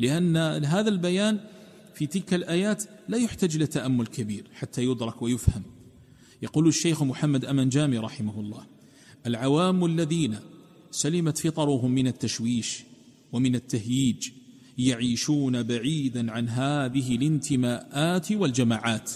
لأن 0.00 0.36
هذا 0.64 0.88
البيان 0.88 1.40
في 1.94 2.06
تلك 2.06 2.34
الآيات 2.34 2.84
لا 3.08 3.18
يحتاج 3.18 3.56
إلى 3.56 3.66
تأمل 3.66 4.06
كبير 4.06 4.44
حتى 4.54 4.84
يدرك 4.84 5.22
ويفهم. 5.22 5.62
يقول 6.42 6.68
الشيخ 6.68 7.02
محمد 7.02 7.44
أمن 7.44 7.68
جامي 7.68 7.98
رحمه 7.98 8.40
الله 8.40 8.66
العوام 9.26 9.84
الذين 9.84 10.36
سلمت 10.90 11.38
فطرهم 11.38 11.90
من 11.90 12.06
التشويش 12.06 12.84
ومن 13.32 13.54
التهييج 13.54 14.30
يعيشون 14.78 15.62
بعيدا 15.62 16.32
عن 16.32 16.48
هذه 16.48 17.16
الانتماءات 17.16 18.32
والجماعات 18.32 19.10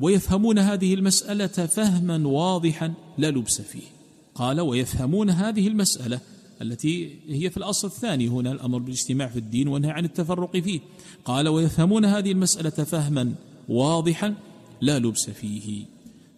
ويفهمون 0.00 0.58
هذه 0.58 0.94
المسألة 0.94 1.46
فهما 1.46 2.28
واضحا 2.28 2.92
لا 3.18 3.30
لبس 3.30 3.60
فيه. 3.60 3.86
قال 4.34 4.60
ويفهمون 4.60 5.30
هذه 5.30 5.68
المسألة 5.68 6.20
التي 6.62 7.16
هي 7.28 7.50
في 7.50 7.56
الأصل 7.56 7.88
الثاني 7.88 8.28
هنا 8.28 8.52
الأمر 8.52 8.78
بالاجتماع 8.78 9.28
في 9.28 9.38
الدين 9.38 9.68
والنهي 9.68 9.90
عن 9.90 10.04
التفرق 10.04 10.56
فيه. 10.56 10.80
قال 11.24 11.48
ويفهمون 11.48 12.04
هذه 12.04 12.32
المسألة 12.32 12.70
فهما 12.70 13.34
واضحا 13.68 14.34
لا 14.80 14.98
لبس 14.98 15.30
فيه. 15.30 15.84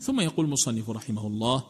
ثم 0.01 0.21
يقول 0.21 0.47
المصنف 0.47 0.91
رحمه 0.91 1.27
الله 1.27 1.65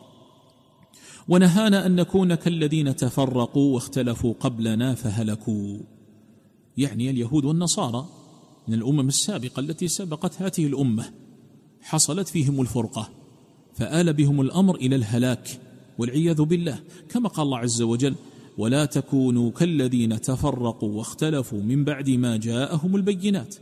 ونهانا 1.29 1.87
أن 1.87 1.97
نكون 1.97 2.35
كالذين 2.35 2.97
تفرقوا 2.97 3.75
واختلفوا 3.75 4.35
قبلنا 4.41 4.95
فهلكوا. 4.95 5.79
يعني 6.79 7.11
اليهود 7.11 7.45
والنصارى 7.45 8.09
من 8.69 8.75
الأمم 8.75 9.09
السابقة 9.09 9.61
التي 9.61 9.89
سبقت 9.89 10.43
هذه 10.43 10.67
الأمة 10.67 11.13
حصلت 11.81 12.29
فيهم 12.29 12.61
الفرقة 12.61 13.09
فآل 13.75 14.13
بهم 14.13 14.41
الأمر 14.41 14.75
إلى 14.75 14.97
الهلاك 14.97 15.61
والعياذ 15.99 16.43
بالله 16.43 16.79
كما 17.09 17.29
قال 17.29 17.47
الله 17.47 17.59
عز 17.59 17.83
وجل 17.83 18.15
ولا 18.59 18.85
تكونوا 18.85 19.51
كالذين 19.51 20.21
تفرقوا 20.21 20.99
واختلفوا 20.99 21.63
من 21.63 21.85
بعد 21.85 22.11
ما 22.11 22.37
جاءهم 22.37 22.97
البينات. 22.97 23.57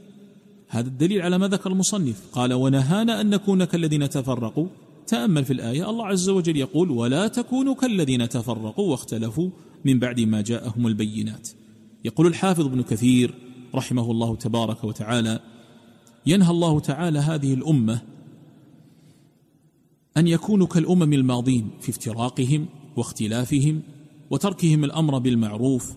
هذا 0.68 0.88
الدليل 0.88 1.22
على 1.22 1.38
ما 1.38 1.48
ذكر 1.48 1.70
المصنف. 1.70 2.22
قال 2.32 2.52
ونهانا 2.52 3.20
أن 3.20 3.30
نكون 3.30 3.64
كالذين 3.64 4.10
تفرقوا. 4.10 4.66
تأمل 5.06 5.44
في 5.44 5.52
الآية 5.52 5.90
الله 5.90 6.06
عز 6.06 6.28
وجل 6.28 6.56
يقول 6.56 6.90
ولا 6.90 7.28
تكونوا 7.28 7.74
كالذين 7.74 8.28
تفرقوا 8.28 8.90
واختلفوا 8.90 9.50
من 9.84 9.98
بعد 9.98 10.20
ما 10.20 10.40
جاءهم 10.40 10.86
البينات. 10.86 11.48
يقول 12.04 12.26
الحافظ 12.26 12.66
ابن 12.66 12.82
كثير 12.82 13.34
رحمه 13.74 14.10
الله 14.10 14.36
تبارك 14.36 14.84
وتعالى 14.84 15.40
ينهى 16.26 16.50
الله 16.50 16.80
تعالى 16.80 17.18
هذه 17.18 17.54
الأمة 17.54 18.02
أن 20.16 20.26
يكونوا 20.26 20.66
كالأمم 20.66 21.12
الماضين 21.12 21.70
في 21.80 21.90
افتراقهم 21.90 22.66
واختلافهم 22.96 23.82
وتركهم 24.30 24.84
الأمر 24.84 25.18
بالمعروف 25.18 25.92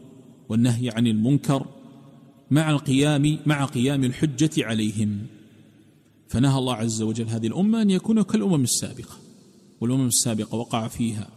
والنهي 0.50 0.90
عن 0.90 1.08
المنكر 1.08 1.66
مع 2.52 2.70
القيام 2.70 3.40
مع 3.46 3.66
قيام 3.66 4.04
الحجة 4.04 4.66
عليهم. 4.66 5.26
فنهى 6.28 6.58
الله 6.58 6.76
عز 6.76 7.02
وجل 7.02 7.28
هذه 7.28 7.48
الأمة 7.48 7.82
أن 7.82 7.90
يكونوا 7.90 8.24
كالأمم 8.24 8.64
السابقة 8.64 9.16
والأمم 9.82 10.08
السابقة 10.08 10.56
وقع 10.56 10.88
فيها 10.88 11.28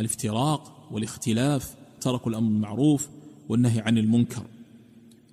الافتراق 0.00 0.88
والاختلاف 0.92 1.74
تركوا 2.00 2.30
الأمر 2.30 2.48
المعروف 2.48 3.08
والنهي 3.48 3.80
عن 3.80 3.98
المنكر. 3.98 4.42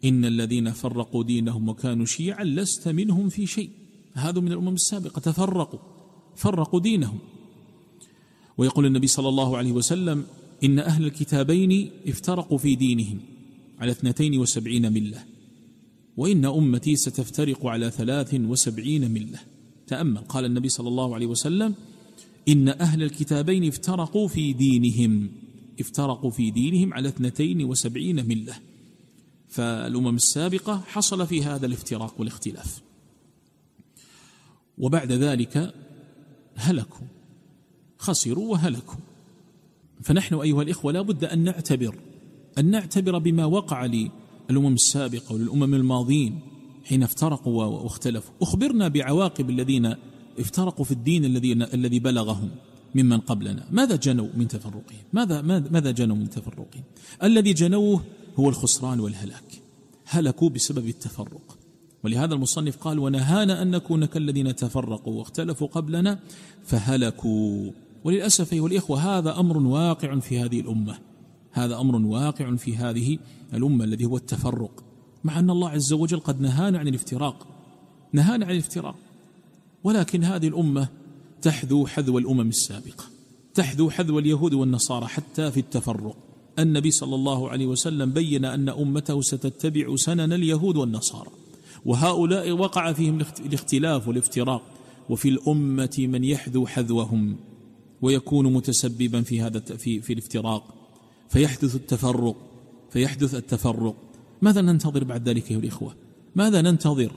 إن 0.06 0.26
الذين 0.26 0.72
فرقوا 0.72 1.24
دينهم 1.24 1.70
وكانوا 1.70 2.06
شيعا 2.06 2.44
لست 2.44 2.88
منهم 2.88 3.30
في 3.30 3.46
شيء. 3.46 3.70
هذا 4.14 4.40
من 4.42 4.52
الأمم 4.52 4.74
السابقة 4.74 5.20
تفرقوا 5.20 5.80
فرقوا 6.36 6.80
دينهم. 6.80 7.20
ويقول 8.58 8.86
النبي 8.86 9.08
صلى 9.08 9.30
الله 9.30 9.58
عليه 9.58 9.72
وسلم 9.72 10.26
إن 10.64 10.80
أهل 10.80 11.06
الكتابين 11.06 11.92
افترقوا 12.08 12.58
في 12.58 12.76
دينهم 12.76 13.20
على 13.80 13.92
اثنتين 13.92 14.40
وسبعين 14.40 14.94
ملة 14.94 15.24
وإن 16.18 16.46
أمتي 16.46 16.96
ستفترق 16.96 17.66
على 17.66 17.92
ثلاث 17.92 18.34
وسبعين 18.34 19.12
ملة. 19.12 19.40
تأمل. 19.88 20.18
قال 20.18 20.46
النبي 20.46 20.70
صلى 20.70 20.88
الله 20.88 21.16
عليه 21.16 21.26
وسلم 21.26 21.76
إن 22.48 22.70
أهل 22.70 23.04
الكتابين 23.04 23.68
افترقوا 23.68 24.28
في 24.28 24.54
دينهم. 24.54 25.30
افترقوا 25.82 26.32
في 26.32 26.52
دينهم 26.52 26.94
على 26.94 27.10
اثنتين 27.10 27.64
وسبعين 27.64 28.28
ملة. 28.28 28.56
فالأمم 29.50 30.16
السابقة 30.16 30.84
حصل 30.88 31.28
في 31.28 31.44
هذا 31.44 31.66
الافتراق 31.66 32.16
والاختلاف. 32.20 32.82
وبعد 34.78 35.12
ذلك 35.12 35.74
هلكوا. 36.56 37.08
خسروا 37.98 38.52
وهلكوا. 38.52 39.00
فنحن 40.02 40.36
أيها 40.36 40.62
الإخوة 40.62 40.92
لا 40.92 41.02
بد 41.02 41.24
أن 41.24 41.40
نعتبر 41.40 41.96
أن 42.58 42.66
نعتبر 42.66 43.18
بما 43.18 43.46
وقع 43.46 43.86
للأمم 43.86 44.74
السابقة 44.74 45.34
وللأمم 45.34 45.76
الماضين 45.76 46.40
حين 46.86 47.04
افترقوا 47.04 47.64
واختلفوا. 47.64 48.34
أخبرنا 48.42 48.88
بعواقب 48.88 49.50
الذين 49.50 49.96
افترقوا 50.40 50.86
في 50.86 50.92
الدين 50.92 51.26
الذي 51.26 51.54
الذي 51.54 52.00
بلغهم. 52.00 52.50
ممن 52.96 53.20
قبلنا. 53.20 53.66
ماذا 53.72 53.96
جنوا 53.96 54.28
من 54.38 54.48
تفرقهم؟ 54.48 55.04
ماذا 55.14 55.42
ماذا 55.42 55.92
جنوا 55.92 56.16
من 56.16 56.30
تفرقهم؟ 56.30 56.84
الذي 57.24 57.54
جنوه 57.54 58.04
هو 58.40 58.50
الخسران 58.50 59.00
والهلاك. 59.00 59.62
هلكوا 60.06 60.50
بسبب 60.50 60.88
التفرق. 60.88 61.58
ولهذا 62.04 62.34
المصنف 62.34 62.78
قال 62.78 63.00
ونهانا 63.00 63.62
أن 63.62 63.72
نكون 63.72 64.06
كالذين 64.06 64.56
تفرقوا 64.56 65.14
واختلفوا 65.14 65.68
قبلنا 65.68 66.20
فهلكوا. 66.66 67.72
وللأسف 68.04 68.54
أيها 68.54 68.68
الإخوة 68.68 69.18
هذا 69.18 69.40
أمر 69.40 69.58
واقع 69.58 70.20
في 70.20 70.40
هذه 70.40 70.60
الأمة. 70.60 70.98
هذا 71.52 71.80
أمر 71.80 71.96
واقع 72.06 72.56
في 72.56 72.78
هذه 72.78 73.18
الأمة 73.54 73.84
الذي 73.86 74.06
هو 74.06 74.18
التفرق. 74.18 74.84
مع 75.24 75.40
أن 75.40 75.50
الله 75.50 75.70
عز 75.70 75.94
وجل 75.94 76.20
قد 76.20 76.42
نهانا 76.42 76.80
عن 76.80 76.88
الافتراق. 76.88 77.48
نهانا 78.14 78.46
عن 78.46 78.52
الافتراق. 78.52 78.96
ولكن 79.84 80.24
هذه 80.24 80.48
الأمة 80.48 80.88
تحذو 81.42 81.88
حذو 81.88 82.18
الأمم 82.18 82.50
السابقة 82.50 83.04
تحذو 83.54 83.90
حذو 83.90 84.20
اليهود 84.20 84.54
والنصارى 84.54 85.08
حتى 85.08 85.52
في 85.52 85.60
التفرق. 85.60 86.18
النبي 86.60 86.92
صلى 86.92 87.16
الله 87.16 87.50
عليه 87.50 87.66
وسلم 87.66 88.12
بين 88.12 88.46
أن 88.46 88.70
أمته 88.70 89.22
ستتبع 89.22 89.96
سنن 89.96 90.34
اليهود 90.34 90.78
والنصارى 90.78 91.30
وهؤلاء 91.86 92.52
وقع 92.52 92.94
فيهم 92.94 93.22
الاختلاف 93.46 94.08
والافتراق 94.08 94.62
وفي 95.10 95.30
الأمة 95.30 95.96
من 96.00 96.24
يحذو 96.24 96.68
حذوهم 96.68 97.36
ويكون 98.02 98.54
متسببا 98.54 99.22
في 99.22 99.42
هذا 99.42 99.60
في, 99.60 100.02
في 100.02 100.14
الافتراق. 100.14 100.64
فيحدث 101.30 101.76
التفرق 101.76 102.36
فيحدث 102.90 103.36
التفرق. 103.36 103.96
ماذا 104.42 104.62
ننتظر 104.62 105.04
بعد 105.04 105.30
ذلك 105.30 105.52
أيها 105.52 105.60
الإخوة؟ 105.60 105.96
ماذا 106.36 106.62
ننتظر 106.62 107.12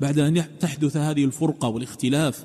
بعد 0.00 0.18
أن 0.18 0.58
تحدث 0.60 0.96
هذه 0.96 1.24
الفرقة 1.24 1.68
والاختلاف؟ 1.68 2.44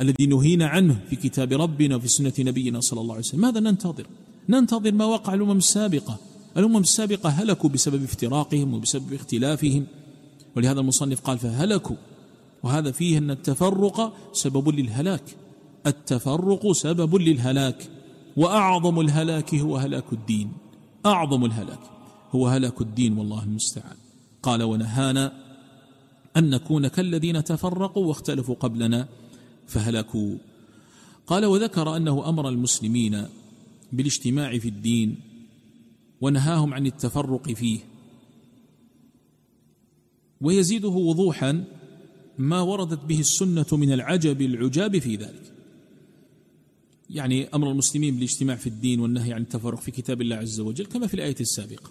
الذي 0.00 0.26
نهينا 0.26 0.66
عنه 0.66 1.00
في 1.10 1.16
كتاب 1.16 1.52
ربنا 1.52 1.96
وفي 1.96 2.08
سنة 2.08 2.32
نبينا 2.38 2.80
صلى 2.80 3.00
الله 3.00 3.14
عليه 3.14 3.24
وسلم. 3.24 3.40
ماذا 3.40 3.60
ننتظر؟ 3.60 4.06
ننتظر 4.48 4.92
ما 4.92 5.04
وقع 5.04 5.34
الأمم 5.34 5.58
السابقة. 5.58 6.18
الأمم 6.56 6.76
السابقة 6.76 7.28
هلكوا 7.28 7.70
بسبب 7.70 8.02
افتراقهم 8.04 8.74
وبسبب 8.74 9.12
اختلافهم. 9.12 9.86
ولهذا 10.56 10.80
المصنف 10.80 11.20
قال 11.20 11.38
فهلكوا. 11.38 11.96
وهذا 12.62 12.90
فيه 12.90 13.18
أن 13.18 13.30
التفرق 13.30 14.12
سبب 14.32 14.68
للهلاك. 14.68 15.22
التفرق 15.86 16.72
سبب 16.72 17.16
للهلاك. 17.16 17.90
وأعظم 18.36 19.00
الهلاك 19.00 19.54
هو 19.54 19.76
هلاك 19.76 20.12
الدين. 20.12 20.52
أعظم 21.06 21.44
الهلاك 21.44 21.80
هو 22.32 22.46
هلاك 22.46 22.80
الدين 22.80 23.18
والله 23.18 23.42
المستعان. 23.42 23.96
قال 24.42 24.62
ونهانا 24.62 25.32
أن 26.36 26.50
نكون 26.50 26.88
كالذين 26.88 27.44
تفرقوا 27.44 28.06
واختلفوا 28.06 28.54
قبلنا. 28.54 29.08
فهلكوا. 29.66 30.36
قال 31.26 31.44
وذكر 31.44 31.96
أنه 31.96 32.28
أمر 32.28 32.48
المسلمين 32.48 33.26
بالاجتماع 33.92 34.58
في 34.58 34.68
الدين 34.68 35.16
ونهاهم 36.20 36.74
عن 36.74 36.86
التفرق 36.86 37.52
فيه. 37.52 37.78
ويزيده 40.40 40.88
وضوحا 40.88 41.64
ما 42.38 42.60
وردت 42.60 43.04
به 43.04 43.20
السنة 43.20 43.66
من 43.72 43.92
العجب 43.92 44.42
العجاب 44.42 44.98
في 44.98 45.16
ذلك. 45.16 45.52
يعني 47.10 47.48
أمر 47.54 47.70
المسلمين 47.70 48.14
بالاجتماع 48.14 48.56
في 48.56 48.66
الدين 48.66 49.00
والنهي 49.00 49.32
عن 49.32 49.42
التفرق 49.42 49.80
في 49.80 49.90
كتاب 49.90 50.20
الله 50.20 50.36
عز 50.36 50.60
وجل 50.60 50.86
كما 50.86 51.06
في 51.06 51.14
الآية 51.14 51.36
السابقة. 51.40 51.90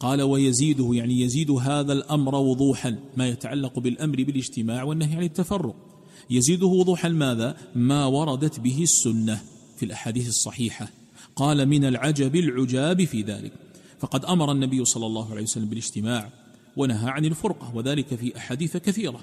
قال 0.00 0.22
ويزيده 0.22 0.90
يعني 0.92 1.20
يزيد 1.20 1.50
هذا 1.50 1.92
الأمر 1.92 2.34
وضوحا 2.34 2.98
ما 3.16 3.28
يتعلق 3.28 3.78
بالأمر 3.78 4.22
بالاجتماع 4.24 4.82
والنهي 4.82 5.16
عن 5.16 5.22
التفرق. 5.22 5.89
يزيده 6.30 6.66
وضوحا 6.66 7.08
ماذا 7.08 7.56
ما 7.74 8.06
وردت 8.06 8.60
به 8.60 8.82
السنة 8.82 9.42
في 9.76 9.84
الأحاديث 9.86 10.28
الصحيحة. 10.28 10.88
قال 11.36 11.66
من 11.66 11.84
العجب 11.84 12.36
العجاب 12.36 13.04
في 13.04 13.22
ذلك. 13.22 13.52
فقد 13.98 14.24
أمر 14.24 14.52
النبي 14.52 14.84
صلى 14.84 15.06
الله 15.06 15.30
عليه 15.30 15.42
وسلم 15.42 15.64
بالاجتماع 15.64 16.30
ونهى 16.76 17.10
عن 17.10 17.24
الفرقة 17.24 17.76
وذلك 17.76 18.14
في 18.14 18.36
أحاديث 18.36 18.76
كثيرة. 18.76 19.20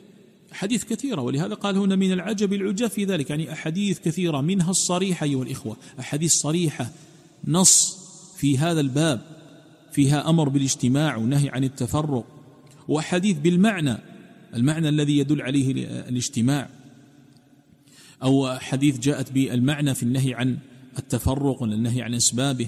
أحاديث 0.52 0.84
كثيرة 0.84 1.22
ولهذا 1.22 1.54
قال 1.54 1.78
هنا 1.78 1.96
من 1.96 2.12
العجب 2.12 2.54
العجاب 2.54 2.90
في 2.90 3.06
ذلك. 3.06 3.30
يعني 3.30 3.54
أحاديث 3.54 4.00
كثيرة 4.00 4.42
منها 4.42 4.72
الصريحة 4.72 5.24
أيها 5.24 5.44
الإخوة. 5.44 5.78
أحاديث 6.00 6.34
صريحة 6.34 6.92
نص 7.48 7.98
في 8.38 8.58
هذا 8.58 8.80
الباب. 8.80 9.22
فيها 9.92 10.30
أمر 10.30 10.50
بالاجتماع 10.50 11.18
ونهي 11.18 11.50
عن 11.50 11.64
التفرق. 11.64 12.26
وأحاديث 12.88 13.38
بالمعنى 13.38 13.98
المعنى 14.54 14.90
الذي 14.90 15.18
يدل 15.18 15.42
عليه 15.42 15.72
الاجتماع. 16.10 16.77
أو 18.24 18.58
حديث 18.60 19.00
جاءت 19.00 19.32
بالمعنى 19.32 19.94
في 19.94 20.04
النهي 20.04 20.34
عن 20.34 20.58
التفرق 21.00 21.62
والنهي 21.62 22.02
عن 22.02 22.14
أسبابه. 22.14 22.68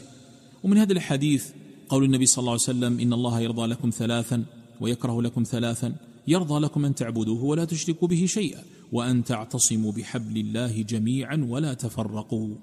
ومن 0.64 0.78
هذا 0.78 0.94
الحديث 0.94 1.48
قول 1.90 2.04
النبي 2.04 2.26
صلى 2.26 2.42
الله 2.42 2.52
عليه 2.52 2.62
وسلم 2.62 3.00
إن 3.00 3.14
الله 3.14 3.40
يرضى 3.40 3.66
لكم 3.68 3.90
ثلاثا 3.90 4.44
ويكره 4.82 5.22
لكم 5.22 5.44
ثلاثا 5.44 5.96
يرضى 6.28 6.60
لكم 6.60 6.86
أن 6.86 6.96
تعبدوه 6.96 7.44
ولا 7.44 7.66
تشركوا 7.66 8.08
به 8.08 8.26
شيئا 8.26 8.64
وأن 8.92 9.24
تعتصموا 9.24 9.92
بحبل 9.92 10.38
الله 10.38 10.82
جميعا 10.82 11.46
ولا 11.50 11.74
تفرقوا. 11.74 12.56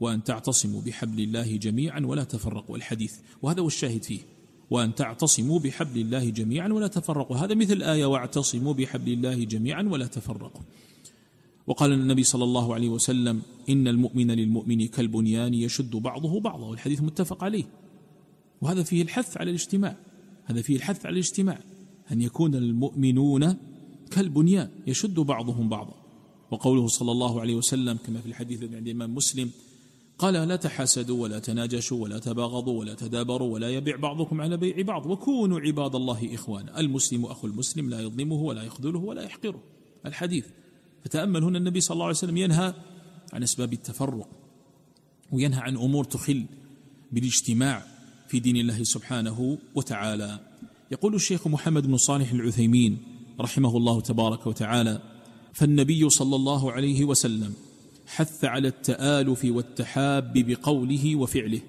وأن 0.00 0.24
تعتصموا 0.24 0.80
بحبل 0.82 1.20
الله 1.20 1.56
جميعا 1.56 2.00
ولا 2.00 2.24
تفرقوا. 2.24 2.76
الحديث. 2.76 3.14
وهذا 3.42 3.60
هو 3.60 3.66
الشاهد 3.66 4.02
فيه. 4.02 4.20
وأن 4.70 4.94
تعتصموا 4.94 5.58
بحبل 5.58 6.00
الله 6.00 6.30
جميعا 6.30 6.68
ولا 6.68 6.86
تفرقوا. 6.86 7.36
هذا 7.36 7.54
مثل 7.54 7.82
آية 7.82 8.04
واعتصموا 8.04 8.72
بحبل 8.72 9.12
الله 9.12 9.44
جميعا 9.44 9.82
ولا 9.82 10.06
تفرقوا. 10.06 10.62
وقال 11.66 11.92
النبي 11.92 12.22
صلى 12.22 12.44
الله 12.44 12.74
عليه 12.74 12.88
وسلم 12.88 13.42
إن 13.68 13.88
المؤمن 13.88 14.30
للمؤمن 14.30 14.86
كالبنيان 14.86 15.54
يشد 15.54 15.96
بعضه 15.96 16.40
بعضا 16.40 16.66
والحديث 16.66 17.02
متفق 17.02 17.44
عليه. 17.44 17.64
وهذا 18.60 18.82
فيه 18.82 19.02
الحث 19.02 19.36
على 19.36 19.50
الاجتماع 19.50 19.96
هذا 20.44 20.62
فيه 20.62 20.76
الحث 20.76 21.06
على 21.06 21.12
الاجتماع 21.12 21.60
أن 22.12 22.20
يكون 22.20 22.54
المؤمنون 22.54 23.56
كالبنيان 24.10 24.70
يشد 24.86 25.20
بعضهم 25.20 25.68
بعضا. 25.68 25.94
وقوله 26.50 26.86
صلى 26.86 27.12
الله 27.12 27.40
عليه 27.40 27.54
وسلم 27.54 27.98
كما 28.06 28.20
في 28.20 28.26
الحديث 28.26 28.62
عند 28.62 28.74
الإمام 28.74 29.14
مسلم 29.14 29.50
قال 30.18 30.34
لا 30.34 30.56
تحاسدوا 30.56 31.22
ولا 31.22 31.38
تناجشوا 31.38 32.02
ولا 32.02 32.18
تباغضوا 32.18 32.80
ولا 32.80 32.94
تدابروا 32.94 33.54
ولا 33.54 33.70
يبيع 33.70 33.96
بعضكم 33.96 34.40
على 34.40 34.56
بيع 34.56 34.82
بعض 34.82 35.06
وكونوا 35.06 35.60
عباد 35.60 35.94
الله 35.94 36.34
إخوانا. 36.34 36.80
المسلم 36.80 37.24
أخو 37.24 37.46
المسلم 37.46 37.90
لا 37.90 38.00
يظلمه 38.00 38.36
ولا 38.36 38.62
يخذله 38.62 38.98
ولا 38.98 39.22
يحقره. 39.22 39.62
الحديث. 40.06 40.46
فتأمل 41.04 41.42
هنا 41.42 41.58
النبي 41.58 41.80
صلى 41.80 41.94
الله 41.94 42.04
عليه 42.04 42.16
وسلم 42.16 42.36
ينهى 42.36 42.74
عن 43.32 43.42
أسباب 43.42 43.72
التفرق 43.72 44.28
وينهى 45.32 45.60
عن 45.60 45.76
أمور 45.76 46.04
تخل 46.04 46.44
بالاجتماع 47.12 47.84
في 48.28 48.40
دين 48.40 48.56
الله 48.56 48.82
سبحانه 48.82 49.58
وتعالى. 49.74 50.40
يقول 50.90 51.14
الشيخ 51.14 51.48
محمد 51.48 51.86
بن 51.86 51.96
صالح 51.96 52.32
العثيمين 52.32 52.98
رحمه 53.40 53.76
الله 53.76 54.00
تبارك 54.00 54.46
وتعالى 54.46 55.02
فالنبي 55.52 56.08
صلى 56.08 56.36
الله 56.36 56.72
عليه 56.72 57.04
وسلم 57.04 57.54
حث 58.06 58.44
على 58.44 58.68
التآلف 58.68 59.44
والتحاب 59.44 60.32
بقوله 60.34 61.16
وفعله 61.16 61.60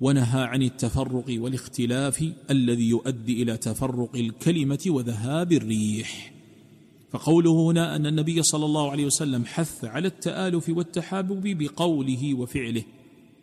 ونهى 0.00 0.42
عن 0.42 0.62
التفرق 0.62 1.24
والاختلاف 1.28 2.32
الذي 2.50 2.88
يؤدي 2.88 3.42
إلى 3.42 3.56
تفرق 3.56 4.16
الكلمة 4.16 4.78
وذهاب 4.86 5.52
الريح. 5.52 6.32
فقوله 7.10 7.50
هنا 7.50 7.96
أن 7.96 8.06
النبي 8.06 8.42
صلى 8.42 8.64
الله 8.64 8.90
عليه 8.90 9.06
وسلم 9.06 9.44
حث 9.44 9.84
على 9.84 10.08
التآلف 10.08 10.68
والتحابب 10.68 11.58
بقوله 11.58 12.34
وفعله 12.34 12.84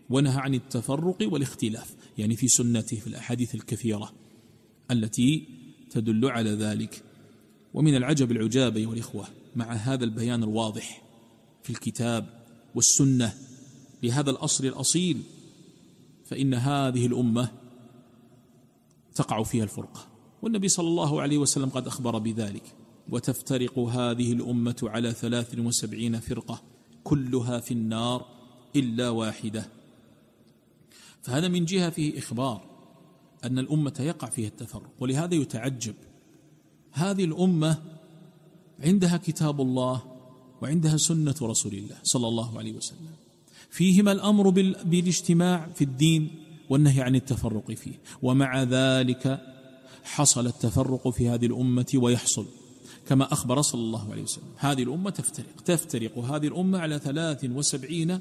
ونهى 0.09 0.37
عن 0.37 0.53
التفرق 0.53 1.17
والاختلاف 1.21 1.95
يعني 2.17 2.35
في 2.35 2.47
سنته 2.47 2.97
في 2.97 3.07
الأحاديث 3.07 3.55
الكثيرة 3.55 4.11
التي 4.91 5.47
تدل 5.89 6.25
على 6.25 6.49
ذلك. 6.49 7.03
ومن 7.73 7.95
العجب 7.95 8.31
العجاب 8.31 8.77
أيها 8.77 8.93
الإخوة 8.93 9.27
مع 9.55 9.73
هذا 9.73 10.03
البيان 10.03 10.43
الواضح 10.43 11.03
في 11.63 11.69
الكتاب 11.69 12.43
والسنة 12.75 13.33
لهذا 14.03 14.29
الأصل 14.29 14.65
الأصيل 14.65 15.21
فإن 16.25 16.53
هذه 16.53 17.05
الأمة 17.05 17.51
تقع 19.15 19.43
فيها 19.43 19.63
الفرقة 19.63 20.07
والنبي 20.41 20.67
صلى 20.67 20.87
الله 20.87 21.21
عليه 21.21 21.37
وسلم 21.37 21.69
قد 21.69 21.87
أخبر 21.87 22.17
بذلك. 22.17 22.63
وتفترق 23.09 23.79
هذه 23.79 24.33
الأمة 24.33 24.75
على 24.83 25.11
ثلاث 25.11 25.59
وسبعين 25.59 26.19
فرقة 26.19 26.61
كلها 27.03 27.59
في 27.59 27.73
النار 27.73 28.25
إلا 28.75 29.09
واحدة. 29.09 29.67
فهذا 31.21 31.47
من 31.47 31.65
جهة 31.65 31.89
فيه 31.89 32.19
إخبار 32.19 32.61
أن 33.43 33.59
الأمة 33.59 33.93
يقع 33.99 34.29
فيها 34.29 34.47
التفرق 34.47 34.89
ولهذا 34.99 35.35
يتعجب. 35.35 35.95
هذه 36.91 37.23
الأمة 37.23 37.83
عندها 38.79 39.17
كتاب 39.17 39.61
الله 39.61 40.03
وعندها 40.61 40.97
سنة 40.97 41.35
رسول 41.41 41.73
الله 41.73 41.95
صلى 42.03 42.27
الله 42.27 42.57
عليه 42.59 42.73
وسلم. 42.73 43.09
فيهما 43.69 44.11
الأمر 44.11 44.49
بالاجتماع 44.83 45.69
في 45.75 45.83
الدين 45.83 46.29
والنهي 46.69 47.01
عن 47.01 47.15
التفرق 47.15 47.71
فيه. 47.71 47.99
ومع 48.21 48.63
ذلك 48.63 49.41
حصل 50.03 50.47
التفرق 50.47 51.09
في 51.09 51.29
هذه 51.29 51.45
الأمة 51.45 51.91
ويحصل. 51.95 52.45
كما 53.09 53.33
أخبر 53.33 53.61
صلى 53.61 53.81
الله 53.81 54.11
عليه 54.11 54.23
وسلم. 54.23 54.43
هذه 54.57 54.83
الأمة 54.83 55.09
تفترق 55.09 55.61
تفترق 55.65 56.17
هذه 56.17 56.47
الأمة 56.47 56.79
على 56.79 56.99
ثلاث 56.99 57.45
وسبعين 57.45 58.19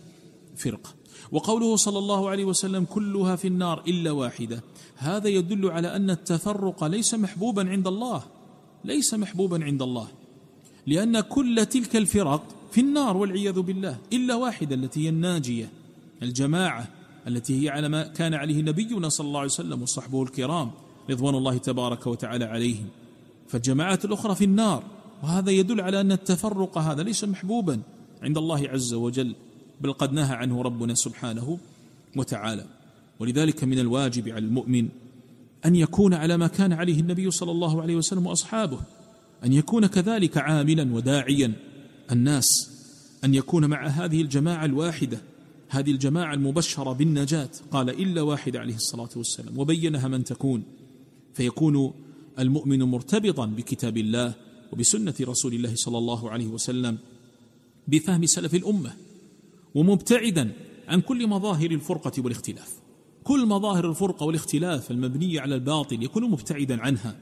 فرقة. 0.57 0.91
وقوله 1.33 1.77
صلى 1.77 1.99
الله 1.99 2.31
عليه 2.31 2.45
وسلم 2.45 2.85
كلها 2.85 3.37
في 3.37 3.49
النار 3.49 3.83
إلا 3.89 4.11
واحدة 4.11 4.63
هذا 4.97 5.29
يدل 5.29 5.71
على 5.71 5.97
أن 5.97 6.11
التفرق 6.11 6.85
ليس 6.85 7.15
محبوبا 7.15 7.71
عند 7.71 7.87
الله 7.87 8.23
ليس 8.85 9.15
محبوبا 9.15 9.65
عند 9.65 9.83
الله 9.83 10.09
لأن 10.87 11.21
كل 11.21 11.67
تلك 11.67 11.97
الفرق 11.97 12.43
في 12.73 12.81
النار 12.81 13.17
والعياذ 13.17 13.61
بالله 13.61 13.99
إلا 14.13 14.35
واحدة 14.35 14.75
التي 14.75 15.05
هي 15.05 15.09
الناجية 15.09 15.71
الجماعة 16.23 16.89
التي 17.27 17.65
هي 17.65 17.69
على 17.69 17.89
ما 17.89 18.03
كان 18.03 18.35
عليه 18.35 18.63
نبينا 18.63 19.09
صلى 19.09 19.27
الله 19.27 19.41
عليه 19.41 19.51
وسلم 19.51 19.83
وصحبه 19.83 20.23
الكرام 20.23 20.71
رضوان 21.11 21.35
الله 21.35 21.59
تبارك 21.59 22.07
وتعالى 22.07 22.45
عليهم. 22.45 22.89
فالجماعات 23.49 24.05
الأخرى 24.05 24.35
في 24.35 24.45
النار. 24.45 24.83
وهذا 25.23 25.51
يدل 25.51 25.81
على 25.81 26.01
أن 26.01 26.13
التفرق 26.13 26.79
هذا 26.79 27.03
ليس 27.03 27.25
محبوبا 27.25 27.81
عند 28.23 28.39
الله 28.39 28.69
عز 28.69 28.95
وجل 28.95 29.35
بل 29.81 29.93
قد 29.93 30.13
نهى 30.13 30.35
عنه 30.35 30.63
ربنا 30.63 30.95
سبحانه 30.95 31.59
وتعالى. 32.17 32.67
ولذلك 33.21 33.65
من 33.65 33.79
الواجب 33.79 34.29
على 34.29 34.45
المؤمن 34.45 34.89
أن 35.67 35.77
يكون 35.77 36.15
على 36.15 36.37
ما 36.37 36.47
كان 36.47 36.73
عليه 36.73 37.01
النبي 37.01 37.31
صلى 37.31 37.51
الله 37.51 37.83
عليه 37.83 37.97
وسلم 37.97 38.27
وأصحابه 38.27 38.81
أن 39.45 39.53
يكون 39.53 39.87
كذلك 39.87 40.39
عاملا 40.39 40.95
وداعيا 40.95 41.53
الناس 42.13 42.71
أن 43.25 43.35
يكون 43.35 43.67
مع 43.67 43.87
هذه 43.87 44.23
الجماعة 44.23 44.65
الواحدة 44.65 45.19
هذه 45.69 45.91
الجماعة 45.91 46.35
المبشرة 46.35 46.93
بالنجاة. 46.93 47.49
قال 47.71 47.91
إلا 47.91 48.23
واحد 48.23 48.57
عليه 48.57 48.75
الصلاة 48.75 49.09
والسلام 49.17 49.59
وبينها 49.59 50.09
من 50.09 50.25
تكون. 50.25 50.63
فيكون 51.35 51.93
المؤمن 52.39 52.83
مرتبطا 52.83 53.47
بكتاب 53.47 53.97
الله 53.97 54.35
وبسنة 54.73 55.15
رسول 55.21 55.55
الله 55.55 55.75
صلى 55.75 55.99
الله 55.99 56.31
عليه 56.31 56.47
وسلم 56.47 56.99
بفهم 57.89 58.27
سلف 58.27 58.55
الأمة 58.55 58.97
ومبتعدا 59.75 60.53
عن 60.89 61.01
كل 61.01 61.27
مظاهر 61.27 61.71
الفرقة 61.71 62.13
والاختلاف. 62.23 62.73
كل 63.25 63.47
مظاهر 63.47 63.91
الفرقة 63.91 64.27
والاختلاف 64.27 64.91
المبنية 64.91 65.41
على 65.41 65.55
الباطل 65.55 66.03
يكون 66.03 66.31
مبتعدا 66.31 66.81
عنها 66.81 67.19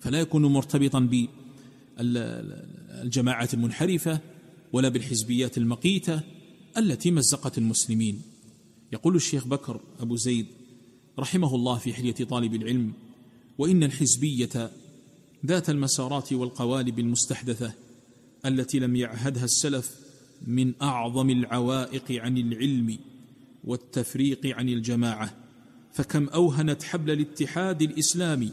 فلا 0.00 0.20
يكون 0.20 0.46
مرتبطا 0.46 1.08
بالجماعات 1.98 3.54
المنحرفة 3.54 4.20
ولا 4.72 4.88
بالحزبيات 4.88 5.58
المقيتة 5.58 6.20
التي 6.76 7.10
مزقت 7.10 7.58
المسلمين. 7.58 8.22
يقول 8.92 9.16
الشيخ 9.16 9.46
بكر 9.46 9.80
أبو 10.00 10.16
زيد 10.16 10.46
رحمه 11.18 11.54
الله 11.54 11.78
في 11.78 11.94
حلية 11.94 12.14
طالب 12.14 12.54
العلم 12.54 12.92
وإن 13.58 13.82
الحزبية 13.82 14.70
ذات 15.46 15.70
المسارات 15.70 16.32
والقوالب 16.32 16.98
المستحدثة 16.98 17.72
التي 18.46 18.78
لم 18.78 18.96
يعهدها 18.96 19.44
السلف 19.44 19.98
من 20.46 20.72
أعظم 20.82 21.30
العوائق 21.30 22.12
عن 22.12 22.38
العلم 22.38 22.98
والتفريق 23.64 24.46
عن 24.46 24.68
الجماعة 24.68 25.34
فكم 25.92 26.28
أوهنت 26.28 26.82
حبل 26.82 27.10
الاتحاد 27.10 27.82
الإسلامي 27.82 28.50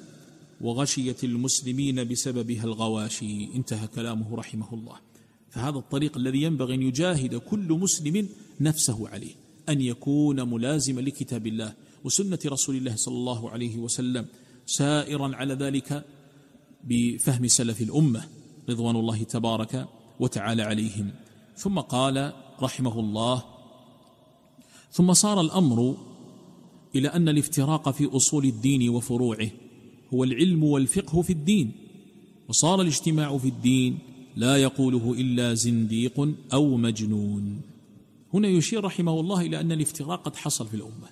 وغشيت 0.62 1.24
المسلمين 1.24 2.04
بسببها 2.04 2.64
الغواشي 2.64 3.56
انتهى 3.56 3.88
كلامه 3.88 4.36
رحمه 4.36 4.74
الله. 4.74 4.96
فهذا 5.50 5.78
الطريق 5.78 6.18
الذي 6.18 6.42
ينبغي 6.42 6.74
أن 6.74 6.82
يجاهد 6.82 7.36
كل 7.36 7.74
مسلم 7.74 8.30
نفسه 8.62 9.10
عليه 9.10 9.36
أن 9.70 9.82
يكون 9.82 10.50
ملازما 10.50 11.02
لكتاب 11.02 11.48
الله 11.48 11.74
وسنة 12.04 12.40
رسول 12.46 12.76
الله 12.76 12.96
صلى 12.96 13.16
الله 13.16 13.50
عليه 13.50 13.78
وسلم. 13.78 14.26
سائرا 14.78 15.36
على 15.36 15.54
ذلك 15.54 16.06
بفهم 16.84 17.48
سلف 17.48 17.82
الأمة 17.82 18.24
رضوان 18.70 18.96
الله 18.96 19.24
تبارك 19.24 19.88
وتعالى 20.20 20.62
عليهم. 20.62 21.12
ثم 21.56 21.80
قال 21.80 22.34
رحمه 22.62 23.00
الله 23.00 23.44
ثم 24.92 25.14
صار 25.14 25.42
الأمر 25.42 25.98
إلى 26.96 27.08
أن 27.08 27.30
الافتراق 27.30 27.90
في 27.90 28.16
أصول 28.16 28.46
الدين 28.46 28.90
وفروعه 28.90 29.50
هو 30.14 30.24
العلم 30.24 30.64
والفقه 30.64 31.22
في 31.22 31.34
الدين 31.34 31.72
وصار 32.50 32.82
الاجتماع 32.82 33.38
في 33.38 33.48
الدين 33.48 34.00
لا 34.36 34.58
يقوله 34.58 35.14
إلا 35.14 35.54
زنديق 35.54 36.30
أو 36.54 36.78
مجنون. 36.78 37.62
هنا 38.34 38.48
يشير 38.48 38.84
رحمه 38.84 39.20
الله 39.20 39.42
إلى 39.42 39.60
أن 39.60 39.72
الافتراق 39.72 40.22
قد 40.24 40.36
حصل 40.36 40.68
في 40.68 40.74
الأمة. 40.74 41.10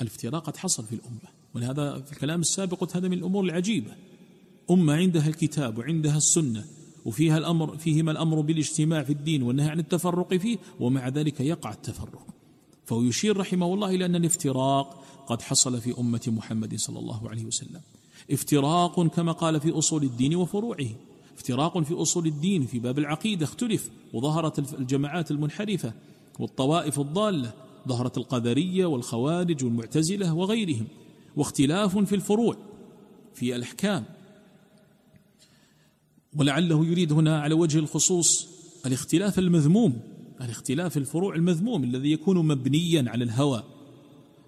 الافتراق 0.00 0.46
قد 0.46 0.56
حصل 0.56 0.84
في 0.84 0.94
الأمة. 0.94 1.41
ولهذا 1.54 2.00
في 2.00 2.12
الكلام 2.12 2.40
السابق 2.40 2.96
هذا 2.96 3.08
من 3.08 3.18
الأمور 3.18 3.44
العجيبة. 3.44 3.92
أمة 4.70 4.92
عندها 4.92 5.28
الكتاب 5.28 5.78
وعندها 5.78 6.16
السنة 6.16 6.64
وفيها 7.04 7.38
الأمر 7.38 7.76
فيهما 7.76 8.12
الأمر 8.12 8.40
بالاجتماع 8.40 9.02
في 9.02 9.12
الدين 9.12 9.42
والنهي 9.42 9.68
عن 9.68 9.78
التفرق 9.78 10.34
فيه 10.34 10.58
ومع 10.80 11.08
ذلك 11.08 11.40
يقع 11.40 11.72
التفرق. 11.72 12.26
فهو 12.84 13.02
يشير 13.02 13.36
رحمه 13.36 13.74
الله 13.74 13.90
إلى 13.90 14.06
أن 14.06 14.16
الافتراق 14.16 15.04
قد 15.26 15.42
حصل 15.42 15.80
في 15.80 15.98
أمة 15.98 16.20
محمد 16.26 16.74
صلى 16.76 16.98
الله 16.98 17.28
عليه 17.28 17.44
وسلم. 17.44 17.80
افتراق 18.30 19.06
كما 19.06 19.32
قال 19.32 19.60
في 19.60 19.70
أصول 19.70 20.02
الدين 20.02 20.36
وفروعه. 20.36 20.88
افتراق 21.36 21.78
في 21.78 21.94
أصول 21.94 22.26
الدين 22.26 22.66
في 22.66 22.78
باب 22.78 22.98
العقيدة 22.98 23.44
اختلف 23.44 23.90
وظهرت 24.12 24.74
الجماعات 24.74 25.30
المنحرفة 25.30 25.92
والطوائف 26.38 27.00
الضالة 27.00 27.52
ظهرت 27.88 28.18
القدرية 28.18 28.86
والخوارج 28.86 29.64
والمعتزلة 29.64 30.34
وغيرهم. 30.34 30.86
واختلاف 31.36 31.98
في 31.98 32.14
الفروع 32.14 32.56
في 33.34 33.56
الأحكام. 33.56 34.04
ولعله 36.36 36.86
يريد 36.86 37.12
هنا 37.12 37.40
على 37.40 37.54
وجه 37.54 37.78
الخصوص 37.78 38.48
الاختلاف 38.86 39.38
المذموم 39.38 40.00
الاختلاف 40.40 40.96
الفروع 40.96 41.34
المذموم 41.34 41.84
الذي 41.84 42.12
يكون 42.12 42.48
مبنيا 42.48 43.04
على 43.10 43.24
الهوى 43.24 43.64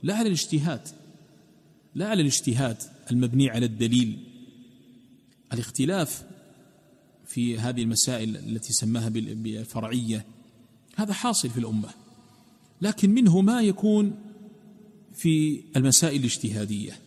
لا 0.02 0.14
على 0.14 0.26
الاجتهاد 0.26 0.88
لا 1.94 2.08
على 2.08 2.20
الاجتهاد 2.20 2.76
المبني 3.10 3.50
على 3.50 3.66
الدليل. 3.66 4.18
الاختلاف 5.52 6.24
في 7.26 7.58
هذه 7.58 7.82
المسائل 7.82 8.36
التي 8.36 8.72
سماها 8.72 9.08
بالفرعية 9.08 10.24
هذا 10.96 11.12
حاصل 11.12 11.50
في 11.50 11.58
الأمة 11.58 11.88
لكن 12.82 13.10
منه 13.10 13.40
ما 13.40 13.60
يكون 13.60 14.16
في 15.14 15.60
المسائل 15.76 16.20
الاجتهادية. 16.20 16.98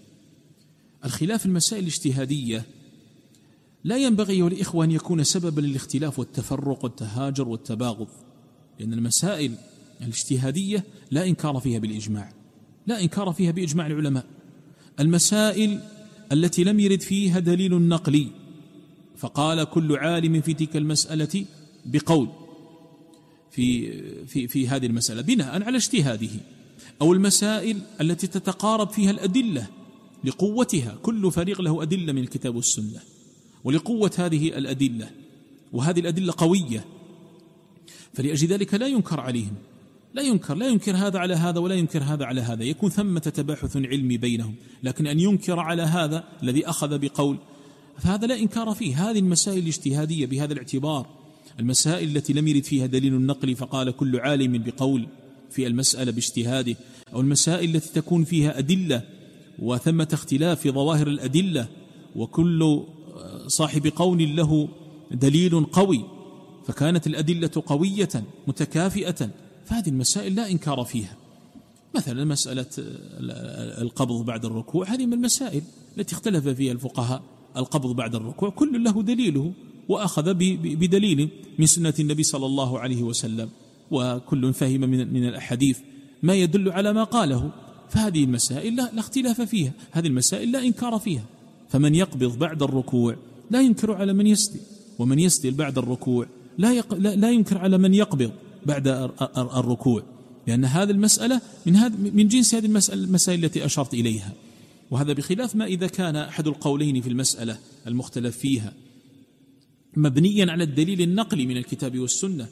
الخلاف 1.06 1.46
المسائل 1.46 1.84
الاجتهادية 1.84 2.66
لا 3.84 3.98
ينبغي 3.98 4.34
أيها 4.34 4.48
الإخوة 4.48 4.86
أن 4.86 4.92
يكون 4.92 5.24
سببا 5.24 5.62
للاختلاف 5.62 6.20
والتفرق 6.20 6.84
والتهاجر 6.84 7.48
والتباغض 7.48 8.08
لأن 8.80 8.94
المسائل 8.94 9.56
الاجتهادية 10.02 10.84
لا 11.12 11.26
إنكار 11.26 11.60
فيها 11.60 11.80
بالإجماع 11.80 12.34
لا 12.88 13.02
إنكار 13.02 13.34
فيها 13.34 13.52
بإجماع 13.52 13.88
العلماء. 13.88 14.26
المسائل 15.00 15.80
التي 16.32 16.64
لم 16.64 16.80
يرد 16.80 17.02
فيها 17.02 17.40
دليل 17.40 17.88
نقلي 17.88 18.28
فقال 19.18 19.64
كل 19.64 19.98
عالم 19.98 20.42
في 20.42 20.54
تلك 20.54 20.78
المسألة 20.78 21.46
بقول 21.86 22.30
في 23.52 23.92
في 24.26 24.48
في 24.48 24.68
هذه 24.68 24.86
المسألة. 24.86 25.22
بناء 25.22 25.64
على 25.64 25.78
اجتهاده. 25.78 26.30
أو 27.02 27.14
المسائل 27.14 27.82
التي 28.02 28.28
تتقارب 28.28 28.90
فيها 28.90 29.12
الأدلة 29.12 29.68
لقوتها. 30.24 30.98
كل 31.02 31.32
فريق 31.32 31.62
له 31.62 31.82
أدلة 31.82 32.14
من 32.14 32.22
الكتاب 32.22 32.56
والسنة 32.56 33.00
ولقوة 33.64 34.12
هذه 34.18 34.48
الأدلة 34.48 35.10
وهذه 35.74 36.00
الأدلة 36.00 36.34
قوية. 36.38 36.86
فلأجل 38.14 38.48
ذلك 38.48 38.74
لا 38.74 38.88
ينكر 38.88 39.20
عليهم 39.20 39.54
لا 40.14 40.22
ينكر 40.22 40.56
لا 40.56 40.68
ينكر 40.68 40.96
هذا 40.96 41.20
على 41.20 41.34
هذا 41.34 41.60
ولا 41.60 41.76
ينكر 41.76 42.04
هذا 42.04 42.26
على 42.26 42.42
هذا. 42.42 42.64
يكون 42.64 42.90
ثمة 42.90 43.20
تباحث 43.20 43.78
علمي 43.78 44.18
بينهم 44.18 44.56
لكن 44.84 45.08
أن 45.08 45.20
ينكر 45.20 45.60
على 45.60 45.82
هذا 45.82 46.24
الذي 46.44 46.70
أخذ 46.70 46.98
بقول 47.00 47.38
فهذا 47.98 48.28
لا 48.28 48.40
إنكار 48.40 48.74
فيه. 48.74 49.10
هذه 49.10 49.20
المسائل 49.20 49.60
الاجتهادية 49.60 50.26
بهذا 50.26 50.54
الاعتبار 50.54 51.08
المسائل 51.60 52.18
التي 52.18 52.34
لم 52.34 52.48
يرد 52.48 52.64
فيها 52.64 52.86
دليل 52.86 53.14
النقل 53.14 53.56
فقال 53.56 53.92
كل 53.92 54.20
عالم 54.20 54.64
بقول. 54.64 55.08
في 55.52 55.68
المسألة 55.68 56.12
باجتهاده 56.12 56.76
أو 57.14 57.22
المسائل 57.22 57.76
التي 57.76 57.94
تكون 57.94 58.24
فيها 58.24 58.60
أدلة 58.60 59.02
وثمة 59.60 60.08
اختلاف 60.14 60.60
في 60.62 60.72
ظواهر 60.72 61.08
الأدلة 61.08 61.68
وكل 62.16 62.84
صاحب 63.48 63.88
قول 63.96 64.36
له 64.36 64.70
دليل 65.12 65.64
قوي 65.64 66.06
فكانت 66.68 67.08
الأدلة 67.08 67.64
قوية 67.66 68.24
متكافئة 68.48 69.30
فهذه 69.66 69.90
المسائل 69.90 70.36
لا 70.36 70.52
إنكار 70.52 70.84
فيها. 70.84 71.18
مثلا 71.96 72.26
مسألة 72.26 72.66
القبض 73.82 74.26
بعد 74.26 74.46
الركوع 74.46 74.94
هذه 74.94 75.06
من 75.06 75.14
المسائل 75.14 75.62
التي 75.98 76.16
اختلف 76.16 76.48
فيها 76.48 76.72
الفقهاء. 76.72 77.22
القبض 77.58 77.96
بعد 77.96 78.16
الركوع 78.16 78.50
كل 78.50 78.84
له 78.84 79.04
دليله 79.04 79.54
وأخذ 79.90 80.34
بدليل 80.34 81.30
من 81.60 81.66
سنة 81.66 81.94
النبي 82.00 82.24
صلى 82.24 82.46
الله 82.46 82.80
عليه 82.80 83.04
وسلم. 83.04 83.50
وكل 83.92 84.54
فهم 84.54 84.82
من 84.82 85.14
من 85.14 85.28
الأحاديث 85.28 85.80
ما 86.24 86.34
يدل 86.34 86.72
على 86.72 86.94
ما 86.94 87.04
قاله. 87.04 87.52
فهذه 87.90 88.24
المسائل 88.24 88.76
لا, 88.76 88.90
لا 88.94 89.00
اختلاف 89.00 89.42
فيها. 89.42 89.72
هذه 89.92 90.08
المسائل 90.08 90.52
لا 90.52 90.60
إنكار 90.60 91.00
فيها. 91.00 91.24
فمن 91.70 91.96
يقبض 91.96 92.40
بعد 92.40 92.64
الركوع 92.64 93.16
لا 93.52 93.62
ينكر 93.62 93.94
على 93.94 94.14
من 94.14 94.28
يسدل 94.28 94.60
ومن 95.00 95.20
يسدل 95.20 95.52
بعد 95.52 95.78
الركوع 95.78 96.28
لا, 96.58 96.74
يق... 96.74 96.94
لا 96.94 97.32
ينكر 97.32 97.58
على 97.58 97.78
من 97.78 97.94
يقبض 97.94 98.32
بعد 98.66 98.88
الركوع. 99.38 100.04
لأن 100.48 100.66
هذه 100.66 100.92
المسألة 100.92 101.42
من 101.66 101.76
هذا 101.76 101.96
من 102.14 102.28
جنس 102.28 102.56
هذه 102.56 102.66
المسألة 102.66 103.04
المسائل 103.04 103.46
التي 103.46 103.66
أشرت 103.66 103.94
إليها. 103.94 104.34
وهذا 104.92 105.14
بخلاف 105.14 105.56
ما 105.56 105.66
إذا 105.66 105.88
كان 105.88 106.16
أحد 106.16 106.48
القولين 106.48 107.02
في 107.02 107.10
المسألة 107.10 107.58
المختلف 107.88 108.38
فيها. 108.38 108.74
مبنيا 109.98 110.52
على 110.52 110.64
الدليل 110.64 111.02
النقلي 111.02 111.46
من 111.46 111.58
الكتاب 111.58 112.00
والسنة. 112.00 112.48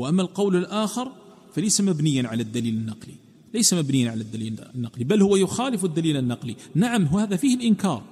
وأما 0.00 0.22
القول 0.22 0.56
الآخر 0.56 1.12
فليس 1.54 1.80
مبنيا 1.80 2.28
على 2.28 2.42
الدليل 2.42 2.74
النقلي 2.74 3.14
ليس 3.54 3.74
مبنيا 3.74 4.10
على 4.10 4.20
الدليل 4.20 4.60
النقلي 4.74 5.04
بل 5.04 5.22
هو 5.22 5.36
يخالف 5.36 5.84
الدليل 5.84 6.16
النقلي. 6.16 6.56
نعم 6.74 7.04
هذا 7.04 7.36
فيه 7.36 7.54
الإنكار 7.54 8.02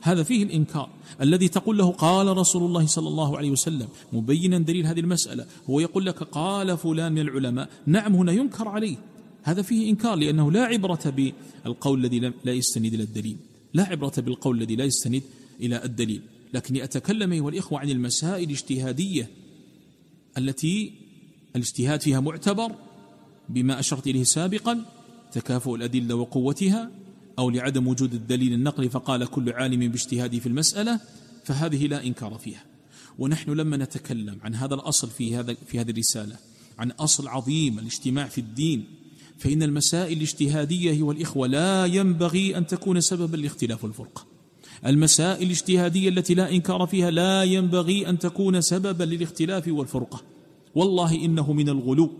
هذا 0.00 0.22
فيه 0.22 0.42
الإنكار. 0.42 0.90
الذي 1.20 1.48
تقول 1.48 1.78
له 1.78 1.90
قال 1.90 2.36
رسول 2.36 2.62
الله 2.62 2.86
صلى 2.86 3.08
الله 3.08 3.38
عليه 3.38 3.50
وسلم 3.50 3.88
مبينا 4.12 4.58
دليل 4.58 4.86
هذه 4.86 5.00
المسألة 5.00 5.46
هو 5.70 5.80
يقول 5.80 6.06
لك 6.06 6.22
قال 6.22 6.78
فلان 6.78 7.12
من 7.12 7.20
العلماء. 7.20 7.68
نعم 7.86 8.14
هنا 8.14 8.32
ينكر 8.32 8.68
عليه. 8.68 8.96
هذا 9.42 9.62
فيه 9.62 9.90
إنكار 9.90 10.14
لأنه 10.14 10.52
لا 10.52 10.64
عبرة 10.64 11.32
بالقول 11.64 12.04
الذي 12.04 12.32
لا 12.44 12.52
يستند 12.52 12.94
إلى 12.94 13.02
الدليل. 13.02 13.36
لا 13.74 13.82
عبرة 13.82 14.12
بالقول 14.18 14.56
الذي 14.58 14.76
لا 14.76 14.84
يستند 14.84 15.22
إلى 15.60 15.84
الدليل. 15.84 16.20
لكني 16.54 16.84
أتكلم 16.84 17.32
أيها 17.32 17.48
الإخوة 17.48 17.78
عن 17.78 17.90
المسائل 17.90 18.44
الاجتهادية 18.44 19.30
التي 20.38 21.05
الاجتهاد 21.56 22.00
فيها 22.00 22.20
معتبر 22.20 22.72
بما 23.48 23.80
أشرت 23.80 24.06
إليه 24.06 24.24
سابقا 24.24 24.84
تكافؤ 25.32 25.74
الأدلة 25.74 26.14
وقوتها 26.14 26.90
أو 27.38 27.50
لعدم 27.50 27.88
وجود 27.88 28.14
الدليل 28.14 28.52
النقلي 28.52 28.88
فقال 28.88 29.26
كل 29.26 29.52
عالم 29.52 29.80
باجتهاده 29.80 30.38
في 30.38 30.46
المسألة 30.46 31.00
فهذه 31.44 31.86
لا 31.86 32.04
إنكار 32.04 32.38
فيها. 32.38 32.64
ونحن 33.18 33.50
لما 33.50 33.76
نتكلم 33.76 34.38
عن 34.42 34.54
هذا 34.54 34.74
الأصل 34.74 35.10
في 35.10 35.36
هذا 35.36 35.56
في 35.66 35.80
هذه 35.80 35.90
الرسالة 35.90 36.36
عن 36.78 36.90
أصل 36.90 37.28
عظيم 37.28 37.78
الاجتماع 37.78 38.26
في 38.26 38.40
الدين 38.40 38.84
فإن 39.38 39.62
المسائل 39.62 40.16
الاجتهادية 40.16 40.92
هي 40.92 41.02
والإخوة 41.02 41.46
لا 41.46 41.84
ينبغي 41.84 42.58
أن 42.58 42.66
تكون 42.66 43.00
سببا 43.00 43.36
لاختلاف 43.36 43.84
الفرقة 43.84 44.26
المسائل 44.86 45.46
الاجتهادية 45.46 46.08
التي 46.08 46.34
لا 46.34 46.50
إنكار 46.50 46.86
فيها 46.86 47.10
لا 47.10 47.42
ينبغي 47.42 48.08
أن 48.08 48.18
تكون 48.18 48.60
سببا 48.60 49.04
للاختلاف 49.04 49.68
والفرقة. 49.68 50.35
والله 50.74 51.14
إنه 51.14 51.52
من 51.52 51.68
الغلو 51.68 52.10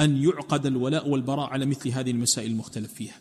أن 0.00 0.22
يعقد 0.22 0.66
الولاء 0.66 1.08
والبراء 1.08 1.50
على 1.50 1.66
مثل 1.66 1.88
هذه 1.88 2.10
المسائل 2.10 2.50
المختلف 2.50 2.92
فيها 2.92 3.18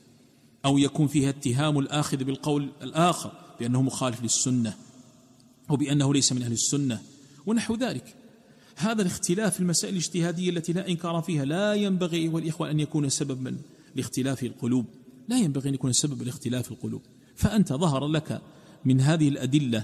أو 0.66 0.78
يكون 0.78 1.08
فيها 1.08 1.30
اتهام 1.30 1.80
الآخذ 1.80 2.24
بالقول 2.24 2.70
الآخر 2.82 3.32
بأنه 3.60 3.82
مخالف 3.82 4.24
للسنة 4.24 4.74
أو 5.70 5.76
بأنه 5.76 6.14
ليس 6.14 6.34
من 6.34 6.44
أهل 6.44 6.52
السنة 6.52 7.02
ونحو 7.46 7.76
ذلك. 7.76 8.16
هذا 8.76 9.02
الاختلاف 9.02 9.54
في 9.54 9.60
المسائل 9.60 9.94
الاجتهادية 9.94 10.50
التي 10.50 10.74
لا 10.74 10.90
إنكار 10.90 11.22
فيها 11.22 11.46
لا 11.46 11.74
ينبغي 11.74 12.28
والإخوة 12.28 12.72
أن 12.72 12.80
يكون 12.80 13.10
سببا 13.10 13.58
لاختلاف 13.96 14.44
القلوب. 14.44 14.86
لا 15.28 15.38
ينبغي 15.38 15.70
أن 15.70 15.74
يكون 15.74 15.94
سبب 15.94 16.24
لاختلاف 16.24 16.72
القلوب. 16.72 17.02
فأنت 17.36 17.74
ظهر 17.74 18.08
لك 18.08 18.42
من 18.86 19.02
هذه 19.02 19.30
الأدلة 19.30 19.84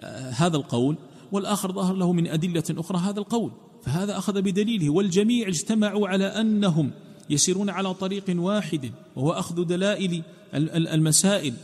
آه، 0.00 0.30
هذا 0.30 0.56
القول 0.56 0.96
والآخر 1.32 1.72
ظهر 1.72 1.94
له 1.94 2.12
من 2.12 2.26
أدلة 2.26 2.64
أخرى 2.70 2.98
هذا 2.98 3.18
القول. 3.18 3.52
فهذا 3.88 4.18
أخذ 4.18 4.42
بدليله 4.42 4.90
والجميع 4.90 5.48
اجتمعوا 5.48 6.08
على 6.08 6.24
أنهم 6.24 6.90
يسيرون 7.30 7.70
على 7.70 7.94
طريق 7.94 8.24
واحد 8.28 8.92
وهو 9.16 9.32
أخذ 9.32 9.64
دلائل 9.64 10.22
المسائل. 10.54 11.54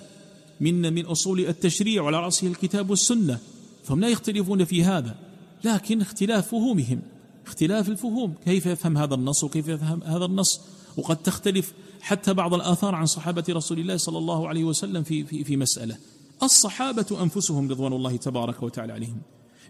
من 0.60 0.94
من 0.94 1.06
أصول 1.06 1.40
التشريع 1.40 2.02
وعلى 2.02 2.20
رأسه 2.20 2.46
الكتاب 2.46 2.90
والسنة. 2.90 3.38
فهم 3.84 4.00
لا 4.00 4.08
يختلفون 4.08 4.64
في 4.64 4.84
هذا 4.84 5.16
لكن 5.64 6.00
اختلاف 6.00 6.48
فهومهم. 6.48 7.00
اختلاف 7.46 7.88
الفهوم 7.88 8.34
كيف 8.44 8.66
يفهم 8.66 8.98
هذا 8.98 9.14
النص 9.14 9.44
وكيف 9.44 9.68
يفهم 9.68 10.02
هذا 10.02 10.24
النص؟ 10.24 10.60
وقد 10.96 11.16
تختلف 11.16 11.72
حتى 12.00 12.34
بعض 12.34 12.54
الآثار 12.54 12.94
عن 12.94 13.06
صحابة 13.06 13.44
رسول 13.50 13.78
الله 13.78 13.96
صلى 13.96 14.18
الله 14.18 14.48
عليه 14.48 14.64
وسلم 14.64 15.02
في, 15.02 15.24
في, 15.24 15.44
في 15.44 15.56
مسألة. 15.56 15.96
الصحابة 16.42 17.22
أنفسهم 17.22 17.70
رضوان 17.70 17.92
الله 17.92 18.16
تبارك 18.16 18.62
وتعالى 18.62 18.92
عليهم. 18.92 19.18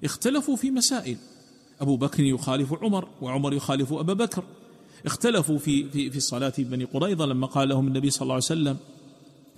اختلفوا 0.05 0.57
في 0.57 0.71
مسائل. 0.71 1.17
أبو 1.81 1.97
بكر 1.97 2.23
يخالف 2.23 2.73
عمر 2.83 3.09
وعمر 3.23 3.53
يخالف 3.53 3.93
أبا 3.93 4.13
بكر. 4.13 4.45
اختلفوا 5.07 5.59
في 5.59 5.91
في 5.91 6.11
في 6.11 6.17
الصلاة 6.17 6.53
بني 6.59 6.85
قريظة 6.85 7.27
لما 7.27 7.47
قال 7.47 7.69
لهم 7.69 7.87
النبي 7.89 8.11
صلى 8.11 8.23
الله 8.23 8.35
عليه 8.35 8.45
وسلم 8.45 8.77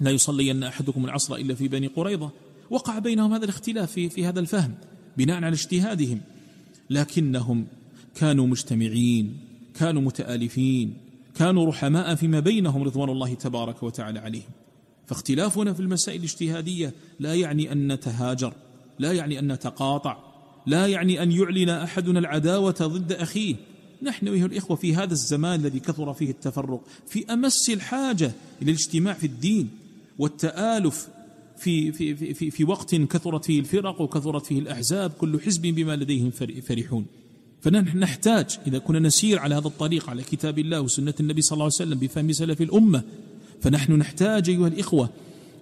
لا 0.01 0.11
يصلين 0.11 0.63
أحدكم 0.63 1.05
العصر 1.05 1.35
إلا 1.35 1.55
في 1.55 1.69
بني 1.69 1.87
قريظة. 1.87 2.31
وقع 2.71 2.99
بينهم 2.99 3.33
هذا 3.33 3.45
الاختلاف 3.45 3.93
في, 3.93 4.09
في 4.09 4.27
هذا 4.27 4.41
الفهم 4.41 4.75
بناء 5.17 5.37
على 5.37 5.49
اجتهادهم. 5.49 6.21
لكنهم 6.91 7.67
كانوا 8.15 8.47
مجتمعين 8.47 9.37
كانوا 9.75 10.03
متآلفين 10.03 10.97
كانوا 11.35 11.67
رحماء 11.67 12.15
فيما 12.15 12.41
بينهم 12.41 12.83
رضوان 12.83 13.09
الله 13.09 13.35
تبارك 13.35 13.83
وتعالى 13.83 14.19
عليهم. 14.19 14.51
فاختلافنا 15.07 15.73
في 15.73 15.81
المسائل 15.81 16.19
الاجتهادية 16.19 16.95
لا 17.21 17.35
يعني 17.35 17.73
أن 17.73 17.93
نتهاجر 17.93 18.53
لا 18.99 19.13
يعني 19.13 19.39
أن 19.39 19.53
نتقاطع 19.53 20.26
لا 20.67 20.87
يعني 20.87 21.23
أن 21.23 21.33
يعلن 21.33 21.69
أحدنا 21.69 22.19
العداوة 22.19 22.75
ضد 22.81 23.13
أخيه. 23.13 23.57
نحن 24.03 24.29
أيها 24.29 24.47
الإخوة 24.47 24.77
في 24.77 24.95
هذا 24.95 25.13
الزمان 25.13 25.61
الذي 25.61 25.81
كثر 25.81 26.13
فيه 26.13 26.31
التفرق 26.31 26.81
في 27.07 27.33
أمس 27.33 27.71
الحاجة 27.71 28.33
إلى 28.63 28.71
الاجتماع 28.71 29.15
في 29.15 29.27
الدين 29.27 29.69
والتآلف 30.19 31.09
في, 31.59 31.93
في, 31.93 32.35
في, 32.35 32.51
في, 32.51 32.65
وقت 32.65 32.95
كثرت 32.95 33.45
فيه 33.45 33.61
الفرق 33.61 34.01
وكثرت 34.01 34.47
فيه 34.47 34.59
الأحزاب 34.59 35.11
كل 35.11 35.41
حزب 35.41 35.63
بما 35.63 35.97
لديهم 35.97 36.31
فرحون. 36.63 37.07
فنحن 37.61 37.99
نحتاج 37.99 38.59
إذا 38.67 38.79
كنا 38.79 38.99
نسير 38.99 39.39
على 39.39 39.55
هذا 39.55 39.67
الطريق 39.67 40.11
على 40.11 40.23
كتاب 40.23 40.59
الله 40.59 40.81
وسنة 40.81 41.15
النبي 41.21 41.43
صلى 41.43 41.53
الله 41.53 41.65
عليه 41.65 41.75
وسلم 41.75 41.99
بفهم 41.99 42.33
سلف 42.33 42.63
الأمة 42.63 43.03
فنحن 43.61 43.93
نحتاج 43.93 44.51
أيها 44.51 44.69
الإخوة 44.69 45.11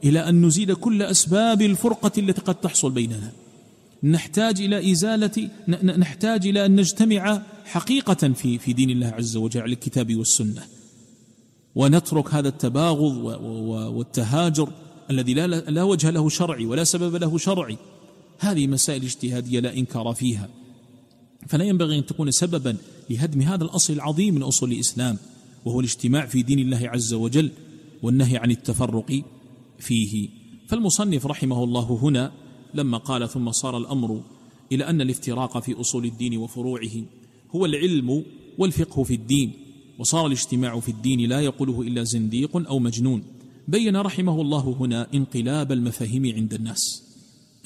إلى 0.04 0.28
أن 0.28 0.44
نزيل 0.44 0.74
كل 0.74 1.02
أسباب 1.02 1.62
الفرقة 1.62 2.12
التي 2.18 2.40
قد 2.40 2.54
تحصل 2.54 2.90
بيننا. 2.90 3.32
نحتاج 4.04 4.60
إلى 4.60 4.92
إزالة 4.92 5.50
نحتاج 5.82 6.46
إلى 6.46 6.66
أن 6.66 6.76
نجتمع 6.76 7.42
حقيقة 7.64 8.32
في 8.32 8.58
في 8.58 8.72
دين 8.72 8.90
الله 8.90 9.06
عز 9.06 9.36
وجل 9.36 9.60
على 9.60 9.72
الكتاب 9.72 10.16
والسنة. 10.16 10.62
ونترك 11.74 12.34
هذا 12.34 12.48
التباغض 12.48 13.16
والتهاجر 13.96 14.68
الذي 15.10 15.34
لا, 15.34 15.46
لا 15.46 15.82
وجه 15.82 16.10
له 16.10 16.28
شرعي 16.28 16.66
ولا 16.66 16.84
سبب 16.84 17.16
له 17.16 17.38
شرعي. 17.38 17.76
هذه 18.38 18.66
مسائل 18.66 19.02
اجتهادية 19.02 19.60
لا 19.60 19.76
إنكار 19.76 20.14
فيها. 20.14 20.48
فلا 21.48 21.64
ينبغي 21.64 21.98
أن 21.98 22.06
تكون 22.06 22.30
سببا 22.30 22.76
لهدم 23.10 23.42
هذا 23.42 23.64
الأصل 23.64 23.92
العظيم 23.92 24.34
من 24.34 24.42
أصول 24.42 24.72
الإسلام 24.72 25.18
وهو 25.64 25.80
الاجتماع 25.80 26.26
في 26.26 26.42
دين 26.42 26.58
الله 26.58 26.88
عز 26.88 27.14
وجل 27.14 27.50
والنهي 28.02 28.36
عن 28.36 28.50
التفرق 28.50 29.22
فيه. 29.78 30.28
فالمصنف 30.68 31.26
رحمه 31.26 31.64
الله 31.64 31.98
هنا 32.02 32.32
لما 32.74 32.98
قال 32.98 33.28
ثم 33.28 33.50
صار 33.50 33.78
الأمر 33.78 34.22
إلى 34.72 34.84
أن 34.84 35.00
الافتراق 35.00 35.58
في 35.58 35.80
أصول 35.80 36.04
الدين 36.04 36.36
وفروعه 36.36 37.04
هو 37.54 37.64
العلم 37.64 38.24
والفقه 38.58 39.02
في 39.02 39.14
الدين 39.14 39.52
وصار 39.98 40.26
الاجتماع 40.26 40.80
في 40.80 40.88
الدين 40.88 41.28
لا 41.28 41.40
يقوله 41.40 41.82
إلا 41.82 42.04
زنديق 42.04 42.56
أو 42.56 42.78
مجنون. 42.78 43.22
بين 43.68 43.96
رحمه 43.96 44.40
الله 44.40 44.76
هنا 44.80 45.06
انقلاب 45.14 45.72
المفاهيم 45.72 46.34
عند 46.34 46.54
الناس. 46.54 47.02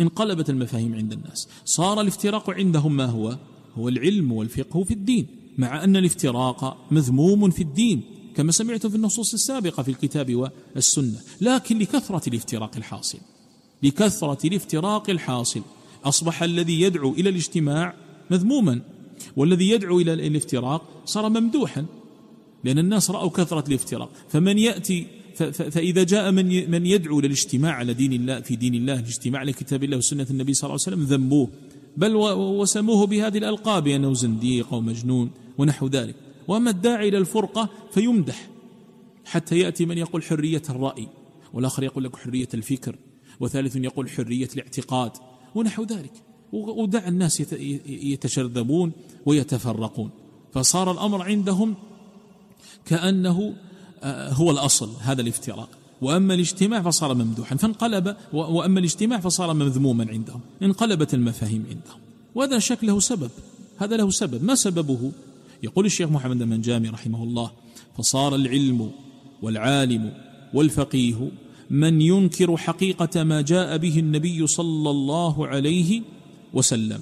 انقلبت 0.01 0.51
المفاهيم 0.51 0.95
عند 0.95 1.13
الناس. 1.13 1.49
صار 1.65 2.01
الافتراق 2.01 2.51
عندهم 2.51 2.97
ما 2.97 3.07
هو؟ 3.07 3.39
هو 3.75 3.89
العلم 3.89 4.33
والفقه 4.33 4.85
في 4.85 4.95
الدين 4.95 5.27
مع 5.59 5.85
أن 5.85 5.97
الافتراق 5.97 6.93
مذموم 6.93 7.51
في 7.51 7.63
الدين 7.63 8.03
كما 8.35 8.53
سمعت 8.53 8.87
في 8.87 8.95
النصوص 8.95 9.35
السابقة 9.35 9.83
في 9.83 9.91
الكتاب 9.91 10.51
والسنة 10.75 11.21
لكن 11.41 11.79
لكثرة 11.79 12.29
الافتراق 12.29 12.77
الحاصل. 12.77 13.19
لكثرة 13.83 14.47
الافتراق 14.47 15.11
الحاصل. 15.11 15.63
أصبح 16.05 16.43
الذي 16.43 16.81
يدعو 16.81 17.13
إلى 17.13 17.29
الاجتماع 17.29 17.95
مذموما 18.31 18.81
والذي 19.37 19.71
يدعو 19.71 20.01
إلى 20.01 20.13
الافتراق 20.13 21.03
صار 21.05 21.29
ممدوحا 21.29 21.87
لأن 22.65 22.79
الناس 22.79 23.11
رأوا 23.11 23.31
كثرة 23.31 23.69
الافتراق. 23.69 24.11
فمن 24.29 24.59
يأتي 24.59 25.07
فإذا 25.53 26.05
جاء 26.05 26.31
من 26.31 26.71
من 26.71 26.87
يدعو 26.87 27.21
للاجتماع 27.21 27.73
على 27.73 27.95
دين 27.95 28.13
الله 28.13 28.41
في 28.41 28.57
دين 28.57 28.75
الله 28.75 28.95
الاجتماع 28.95 29.41
على 29.41 29.53
كتاب 29.53 29.85
الله 29.85 29.97
وسنة 29.97 30.27
النبي 30.31 30.55
صلى 30.55 30.71
الله 30.71 30.81
عليه 30.87 30.97
وسلم 30.97 31.05
ذموه. 31.05 31.49
بل 31.97 32.15
وسموه 32.37 33.07
بهذه 33.07 33.39
الألقاب 33.39 33.87
أنه 33.87 34.15
زنديق 34.15 34.75
أو 34.75 34.81
مجنون 34.81 35.31
ونحو 35.59 35.87
ذلك. 35.87 36.15
وأما 36.49 36.71
الداعي 36.71 37.09
إلى 37.09 37.19
الفرقة 37.19 37.69
فيمدح 37.93 38.49
حتى 39.25 39.59
يأتي 39.59 39.87
من 39.87 39.99
يقول 39.99 40.23
حرية 40.23 40.63
الرأي 40.71 41.09
والآخر 41.53 41.83
يقول 41.83 42.05
لك 42.05 42.17
حرية 42.17 42.49
الفكر. 42.55 42.97
وثالث 43.41 43.77
يقول 43.77 44.11
حرية 44.11 44.49
الاعتقاد 44.55 45.13
ونحو 45.55 45.85
ذلك. 45.85 46.13
ودع 46.53 47.09
الناس 47.09 47.41
يتشرذمون 47.87 48.93
ويتفرقون. 49.27 50.11
فصار 50.53 50.93
الأمر 50.93 51.23
عندهم 51.23 51.75
كأنه 52.85 53.55
آه، 54.03 54.33
هو 54.33 54.51
الأصل 54.51 54.91
هذا 55.01 55.21
الافتراق. 55.21 55.69
وأما 56.03 56.35
الاجتماع 56.35 56.83
فصار 56.83 57.15
ممدوحا. 57.15 57.57
فانقلب 57.57 58.17
وأما 58.33 58.79
الاجتماع 58.79 59.21
فصار 59.21 59.55
مذموما 59.55 60.07
عندهم. 60.11 60.41
انقلبت 60.63 61.15
المفاهيم 61.15 61.67
عندهم. 61.69 62.01
وهذا 62.35 62.59
شك 62.59 62.85
له 62.85 63.01
سبب. 63.01 63.31
هذا 63.79 63.97
له 63.97 64.11
سبب. 64.11 64.45
ما 64.45 64.55
سببه؟ 64.55 65.13
يقول 65.63 65.87
الشيخ 65.87 66.09
محمد 66.09 66.43
المنجامي 66.43 66.89
رحمه 66.89 67.23
الله 67.23 67.51
فصار 67.99 68.35
العلم 68.35 68.91
والعالم 69.43 70.13
والفقيه 70.55 71.31
من 71.71 72.01
ينكر 72.01 72.57
حقيقة 72.57 73.25
ما 73.25 73.41
جاء 73.41 73.77
به 73.77 73.99
النبي 73.99 74.47
صلى 74.47 74.91
الله 74.91 75.47
عليه 75.47 76.03
وسلم. 76.53 77.01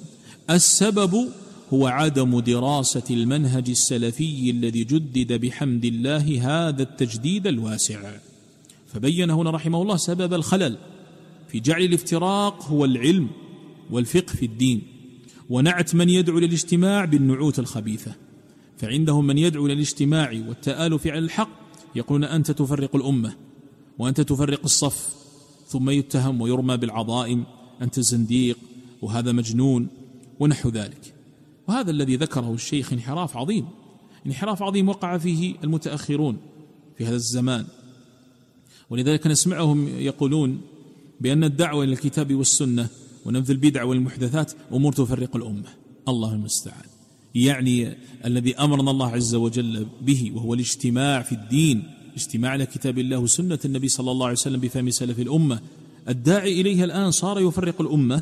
السبب 0.49 1.29
هو 1.73 1.87
عدم 1.87 2.39
دراسة 2.39 3.03
المنهج 3.11 3.69
السلفي 3.69 4.49
الذي 4.49 4.83
جدد 4.83 5.33
بحمد 5.33 5.85
الله 5.85 6.41
هذا 6.41 6.83
التجديد 6.83 7.47
الواسع. 7.47 8.11
فبين 8.87 9.29
هنا 9.29 9.51
رحمه 9.51 9.81
الله 9.81 9.97
سبب 9.97 10.33
الخلل. 10.33 10.77
في 11.47 11.59
جعل 11.59 11.81
الافتراق 11.83 12.63
هو 12.65 12.85
العلم 12.85 13.27
والفقه 13.91 14.33
في 14.33 14.45
الدين. 14.45 14.81
ونعت 15.49 15.95
من 15.95 16.09
يدعو 16.09 16.39
للاجتماع 16.39 17.05
بالنعوت 17.05 17.59
الخبيثة. 17.59 18.15
فعندهم 18.77 19.27
من 19.27 19.37
يدعو 19.37 19.67
للاجتماع 19.67 20.31
والتآلف 20.47 21.07
على 21.07 21.19
الحق 21.19 21.49
يقولون 21.95 22.23
أنت 22.23 22.51
تفرق 22.51 22.95
الأمة. 22.95 23.46
وأنت 23.99 24.21
تفرق 24.21 24.61
الصف 24.63 25.15
ثم 25.67 25.89
يتهم 25.89 26.41
ويرمى 26.41 26.77
بالعظائم 26.77 27.43
أنت 27.81 27.99
زنديق 27.99 28.57
وهذا 29.01 29.31
مجنون 29.31 29.87
ونحو 30.39 30.69
ذلك. 30.69 31.13
وهذا 31.67 31.91
الذي 31.91 32.15
ذكره 32.15 32.53
الشيخ 32.53 32.93
انحراف 32.93 33.37
عظيم. 33.37 33.67
انحراف 34.25 34.63
عظيم 34.63 34.89
وقع 34.89 35.17
فيه 35.17 35.55
المتأخرون 35.63 36.37
في 36.97 37.05
هذا 37.05 37.15
الزمان. 37.15 37.65
ولذلك 38.89 39.27
نسمعهم 39.27 39.87
يقولون 39.87 40.61
بأن 41.21 41.43
الدعوة 41.43 41.83
إلى 41.83 41.93
الكتاب 41.93 42.35
والسنة 42.35 42.87
ونبذ 43.25 43.51
البدع 43.51 43.83
والمحدثات 43.83 44.51
أمور 44.73 44.93
تفرق 44.93 45.35
الأمة. 45.35 45.69
الله 46.07 46.33
المستعان. 46.33 46.85
يعني 47.35 47.97
الذي 48.25 48.55
أمرنا 48.55 48.91
الله 48.91 49.09
عز 49.11 49.35
وجل 49.35 49.87
به 50.01 50.31
وهو 50.35 50.53
الاجتماع 50.53 51.21
في 51.21 51.31
الدين 51.31 51.83
اجتماع 52.17 52.51
على 52.51 52.65
كتاب 52.65 52.99
الله 52.99 53.17
وسنة 53.17 53.59
النبي 53.65 53.87
صلى 53.87 54.11
الله 54.11 54.25
عليه 54.25 54.37
وسلم 54.37 54.59
بفهم 54.59 54.89
سلف 54.89 55.19
الأمة. 55.19 55.59
الداعي 56.09 56.61
إليها 56.61 56.85
الآن 56.85 57.11
صار 57.11 57.39
يفرق 57.39 57.81
الأمة. 57.81 58.21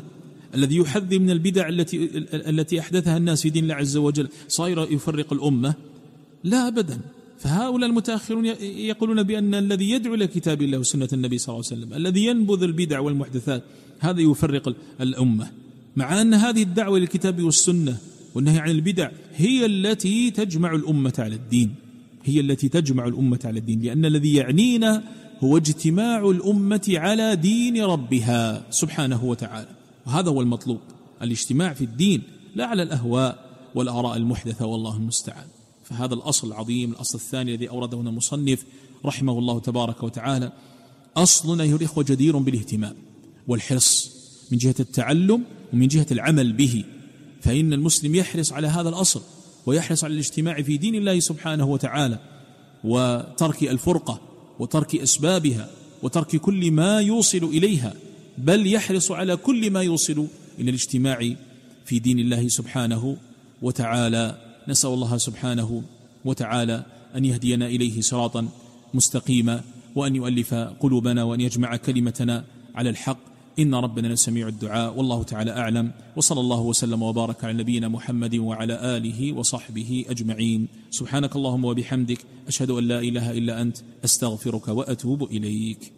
الذي 0.54 0.76
يحذر 0.76 1.18
من 1.18 1.30
البدع 1.30 1.68
التي 1.68 2.10
التي 2.34 2.80
أحدثها 2.80 3.16
الناس 3.16 3.42
في 3.42 3.50
دين 3.50 3.62
الله 3.62 3.74
عز 3.74 3.96
وجل 3.96 4.28
صاير 4.48 4.92
يفرق 4.92 5.32
الأمة؟ 5.32 5.74
لا 6.44 6.68
ابدا. 6.68 7.00
فهؤلاء 7.38 7.90
المتأخرون 7.90 8.46
يقولون 8.62 9.22
بأن 9.22 9.54
الذي 9.54 9.90
يدعو 9.90 10.14
إلى 10.14 10.26
كتاب 10.26 10.62
الله 10.62 10.78
وسنة 10.78 11.08
النبي 11.12 11.38
صلى 11.38 11.54
الله 11.54 11.66
عليه 11.70 11.82
وسلم 11.82 11.94
الذي 11.94 12.24
ينبذ 12.26 12.62
البدع 12.62 13.00
والمحدثات 13.00 13.62
هذا 13.98 14.20
يفرق 14.20 14.76
الأمة. 15.00 15.50
مع 15.96 16.20
أن 16.20 16.34
هذه 16.34 16.62
الدعوة 16.62 16.98
للكتاب 16.98 17.42
والسنة 17.42 17.96
والنهي 18.34 18.58
عن 18.58 18.70
البدع 18.70 19.10
هي 19.36 19.66
التي 19.66 20.30
تجمع 20.30 20.74
الأمة 20.74 21.12
على 21.18 21.34
الدين. 21.34 21.74
هي 22.26 22.40
التي 22.40 22.68
تجمع 22.68 23.06
الأمة 23.06 23.38
على 23.44 23.58
الدين 23.58 23.80
لأن 23.82 24.04
الذي 24.04 24.34
يعنينا 24.34 25.02
هو 25.40 25.56
اجتماع 25.56 26.30
الأمة 26.30 26.88
على 26.88 27.36
دين 27.36 27.82
ربها 27.82 28.66
سبحانه 28.70 29.24
وتعالى. 29.24 29.68
وهذا 30.06 30.30
هو 30.30 30.42
المطلوب 30.42 30.80
الاجتماع 31.22 31.72
في 31.72 31.84
الدين 31.84 32.22
لا 32.54 32.66
على 32.66 32.82
الأهواء 32.82 33.46
والآراء 33.74 34.16
المحدثة 34.16 34.66
والله 34.66 34.96
المستعان. 34.96 35.46
فهذا 35.84 36.14
الأصل 36.14 36.48
العظيم 36.48 36.90
الأصل 36.90 37.18
الثاني 37.18 37.54
الذي 37.54 37.68
أورده 37.68 37.98
هنا 37.98 38.10
المصنف 38.10 38.64
رحمه 39.04 39.38
الله 39.38 39.60
تبارك 39.60 40.02
وتعالى. 40.02 40.52
أصل 41.16 41.60
أيها 41.60 41.76
الإخوة 41.76 42.04
جدير 42.08 42.38
بالاهتمام 42.38 42.94
والحرص 43.48 44.16
من 44.52 44.58
جهة 44.58 44.74
التعلم 44.80 45.42
ومن 45.72 45.88
جهة 45.88 46.06
العمل 46.10 46.52
به 46.52 46.84
فإن 47.40 47.72
المسلم 47.72 48.14
يحرص 48.14 48.52
على 48.52 48.66
هذا 48.66 48.88
الأصل. 48.88 49.22
ويحرص 49.66 50.04
على 50.04 50.14
الاجتماع 50.14 50.62
في 50.62 50.76
دين 50.76 50.94
الله 50.94 51.20
سبحانه 51.20 51.66
وتعالى 51.66 52.18
وترك 52.84 53.62
الفرقة 53.62 54.20
وترك 54.58 54.96
أسبابها 54.96 55.70
وترك 56.02 56.36
كل 56.36 56.70
ما 56.70 57.00
يوصل 57.00 57.44
إليها 57.44 57.94
بل 58.38 58.66
يحرص 58.66 59.10
على 59.10 59.36
كل 59.36 59.70
ما 59.70 59.82
يوصل 59.82 60.26
إلى 60.58 60.70
الاجتماع 60.70 61.34
في 61.84 61.98
دين 61.98 62.18
الله 62.18 62.48
سبحانه 62.48 63.16
وتعالى. 63.62 64.38
نسأل 64.68 64.90
الله 64.90 65.16
سبحانه 65.16 65.82
وتعالى 66.24 66.84
أن 67.16 67.24
يهدينا 67.24 67.66
إليه 67.66 68.00
صراطا 68.00 68.48
مستقيما 68.94 69.60
وأن 69.94 70.16
يؤلف 70.16 70.54
قلوبنا 70.54 71.24
وأن 71.24 71.40
يجمع 71.40 71.76
كلمتنا 71.76 72.44
على 72.74 72.90
الحق 72.90 73.18
إن 73.58 73.74
ربنا 73.74 74.08
لسميع 74.08 74.48
الدعاء 74.48 74.98
والله 74.98 75.22
تعالى 75.22 75.50
أعلم. 75.50 75.92
وصلى 76.16 76.40
الله 76.40 76.60
وسلم 76.60 77.02
وبارك 77.02 77.44
على 77.44 77.52
نبينا 77.52 77.88
محمد 77.88 78.36
وعلى 78.36 78.96
آله 78.96 79.32
وصحبه 79.32 80.04
أجمعين. 80.08 80.68
سبحانك 80.90 81.36
اللهم 81.36 81.64
وبحمدك 81.64 82.18
أشهد 82.48 82.70
أن 82.70 82.84
لا 82.88 83.00
إله 83.00 83.30
إلا 83.30 83.62
أنت 83.62 83.76
أستغفرك 84.04 84.68
وأتوب 84.68 85.22
إليك. 85.22 85.95